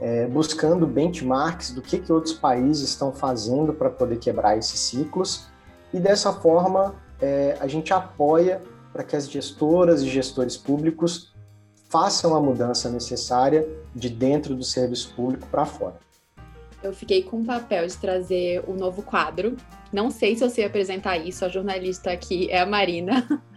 é, 0.00 0.26
buscando 0.26 0.86
benchmarks 0.86 1.72
do 1.72 1.82
que, 1.82 1.98
que 1.98 2.12
outros 2.12 2.34
países 2.34 2.88
estão 2.88 3.12
fazendo 3.12 3.72
para 3.72 3.90
poder 3.90 4.18
quebrar 4.18 4.56
esses 4.56 4.78
ciclos, 4.78 5.46
e 5.92 5.98
dessa 5.98 6.32
forma 6.32 6.94
é, 7.20 7.56
a 7.60 7.66
gente 7.66 7.92
apoia 7.92 8.62
para 8.92 9.02
que 9.02 9.16
as 9.16 9.28
gestoras 9.28 10.02
e 10.02 10.08
gestores 10.08 10.56
públicos 10.56 11.32
façam 11.88 12.34
a 12.36 12.40
mudança 12.40 12.88
necessária 12.88 13.68
de 13.94 14.08
dentro 14.08 14.54
do 14.54 14.62
serviço 14.62 15.12
público 15.14 15.46
para 15.48 15.66
fora. 15.66 15.96
Eu 16.82 16.92
fiquei 16.92 17.22
com 17.22 17.40
o 17.40 17.44
papel 17.44 17.86
de 17.86 17.96
trazer 17.96 18.62
o 18.66 18.72
um 18.72 18.74
novo 18.74 19.02
quadro. 19.02 19.56
Não 19.92 20.10
sei 20.10 20.36
se 20.36 20.44
eu 20.44 20.48
sei 20.48 20.64
apresentar 20.64 21.18
isso, 21.18 21.44
a 21.44 21.48
jornalista 21.48 22.10
aqui 22.10 22.48
é 22.50 22.60
a 22.60 22.66
Marina. 22.66 23.26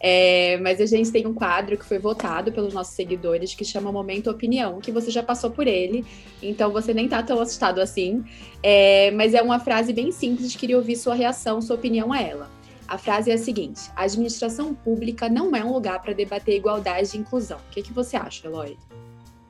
É, 0.00 0.56
mas 0.58 0.80
a 0.80 0.86
gente 0.86 1.10
tem 1.10 1.26
um 1.26 1.34
quadro 1.34 1.76
que 1.76 1.84
foi 1.84 1.98
votado 1.98 2.52
pelos 2.52 2.72
nossos 2.72 2.94
seguidores 2.94 3.54
que 3.54 3.64
chama 3.64 3.90
Momento 3.90 4.30
Opinião, 4.30 4.78
que 4.78 4.92
você 4.92 5.10
já 5.10 5.24
passou 5.24 5.50
por 5.50 5.66
ele, 5.66 6.06
então 6.40 6.70
você 6.70 6.94
nem 6.94 7.08
tá 7.08 7.20
tão 7.20 7.40
assustado 7.40 7.80
assim. 7.80 8.24
É, 8.62 9.10
mas 9.10 9.34
é 9.34 9.42
uma 9.42 9.58
frase 9.58 9.92
bem 9.92 10.12
simples, 10.12 10.54
queria 10.54 10.76
ouvir 10.76 10.94
sua 10.94 11.16
reação, 11.16 11.60
sua 11.60 11.74
opinião 11.74 12.12
a 12.12 12.22
ela. 12.22 12.48
A 12.86 12.96
frase 12.96 13.30
é 13.30 13.34
a 13.34 13.38
seguinte: 13.38 13.90
a 13.96 14.04
administração 14.04 14.72
pública 14.72 15.28
não 15.28 15.54
é 15.56 15.64
um 15.64 15.72
lugar 15.72 16.00
para 16.00 16.12
debater 16.12 16.54
igualdade 16.54 17.16
e 17.16 17.20
inclusão. 17.20 17.58
O 17.58 17.70
que, 17.72 17.82
que 17.82 17.92
você 17.92 18.16
acha, 18.16 18.46
Eloy? 18.46 18.78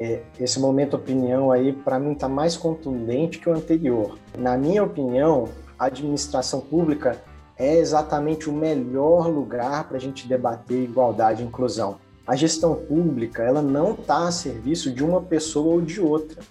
É, 0.00 0.22
esse 0.38 0.60
momento 0.60 0.94
opinião 0.94 1.50
aí, 1.50 1.72
para 1.72 1.98
mim, 1.98 2.12
está 2.12 2.28
mais 2.28 2.56
contundente 2.56 3.38
que 3.38 3.48
o 3.48 3.52
anterior. 3.52 4.16
Na 4.36 4.56
minha 4.56 4.84
opinião, 4.84 5.48
a 5.78 5.86
administração 5.86 6.60
pública 6.60 7.20
é 7.56 7.76
exatamente 7.76 8.48
o 8.48 8.52
melhor 8.52 9.28
lugar 9.28 9.88
para 9.88 9.96
a 9.96 10.00
gente 10.00 10.28
debater 10.28 10.84
igualdade 10.84 11.42
e 11.42 11.46
inclusão. 11.46 11.98
A 12.24 12.36
gestão 12.36 12.74
pública, 12.74 13.42
ela 13.42 13.60
não 13.60 13.92
está 13.92 14.28
a 14.28 14.30
serviço 14.30 14.92
de 14.92 15.02
uma 15.02 15.20
pessoa 15.20 15.74
ou 15.74 15.80
de 15.80 16.00
outra. 16.00 16.42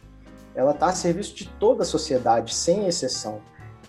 Ela 0.54 0.72
está 0.72 0.88
a 0.88 0.94
serviço 0.94 1.36
de 1.36 1.48
toda 1.48 1.84
a 1.84 1.86
sociedade, 1.86 2.54
sem 2.54 2.88
exceção. 2.88 3.40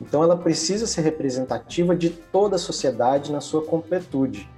Então, 0.01 0.23
ela 0.23 0.37
precisa 0.37 0.87
ser 0.87 1.01
representativa 1.01 1.97
de 1.97 2.11
toda 2.11 2.57
a 2.57 2.59
sociedade 2.59 3.33
na 3.33 3.41
sua 3.41 3.65
completude. 3.65 4.49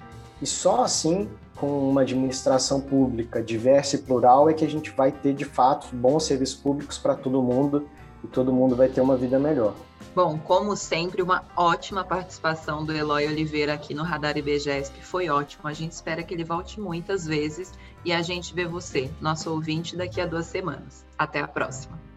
E 0.40 0.46
só 0.46 0.82
assim, 0.82 1.28
com 1.56 1.90
uma 1.90 2.00
administração 2.02 2.80
pública 2.80 3.42
diversa 3.42 3.96
e 3.96 3.98
plural, 3.98 4.48
é 4.48 4.54
que 4.54 4.64
a 4.64 4.68
gente 4.68 4.90
vai 4.90 5.12
ter, 5.12 5.34
de 5.34 5.44
fato, 5.44 5.94
bons 5.94 6.24
serviços 6.24 6.56
públicos 6.56 6.96
para 6.98 7.14
todo 7.14 7.42
mundo 7.42 7.88
e 8.24 8.26
todo 8.26 8.52
mundo 8.52 8.74
vai 8.74 8.88
ter 8.88 9.00
uma 9.00 9.16
vida 9.16 9.38
melhor. 9.38 9.74
Bom, 10.14 10.38
como 10.38 10.74
sempre, 10.76 11.22
uma 11.22 11.44
ótima 11.54 12.02
participação 12.02 12.84
do 12.84 12.92
Eloy 12.92 13.28
Oliveira 13.28 13.74
aqui 13.74 13.94
no 13.94 14.02
Radar 14.02 14.36
IBGESP. 14.36 15.04
Foi 15.04 15.28
ótimo. 15.28 15.68
A 15.68 15.72
gente 15.72 15.92
espera 15.92 16.22
que 16.22 16.34
ele 16.34 16.42
volte 16.42 16.80
muitas 16.80 17.26
vezes 17.26 17.72
e 18.04 18.12
a 18.12 18.20
gente 18.22 18.52
vê 18.54 18.66
você, 18.66 19.10
nosso 19.20 19.50
ouvinte, 19.52 19.96
daqui 19.96 20.20
a 20.20 20.26
duas 20.26 20.46
semanas. 20.46 21.04
Até 21.16 21.40
a 21.40 21.46
próxima. 21.46 22.09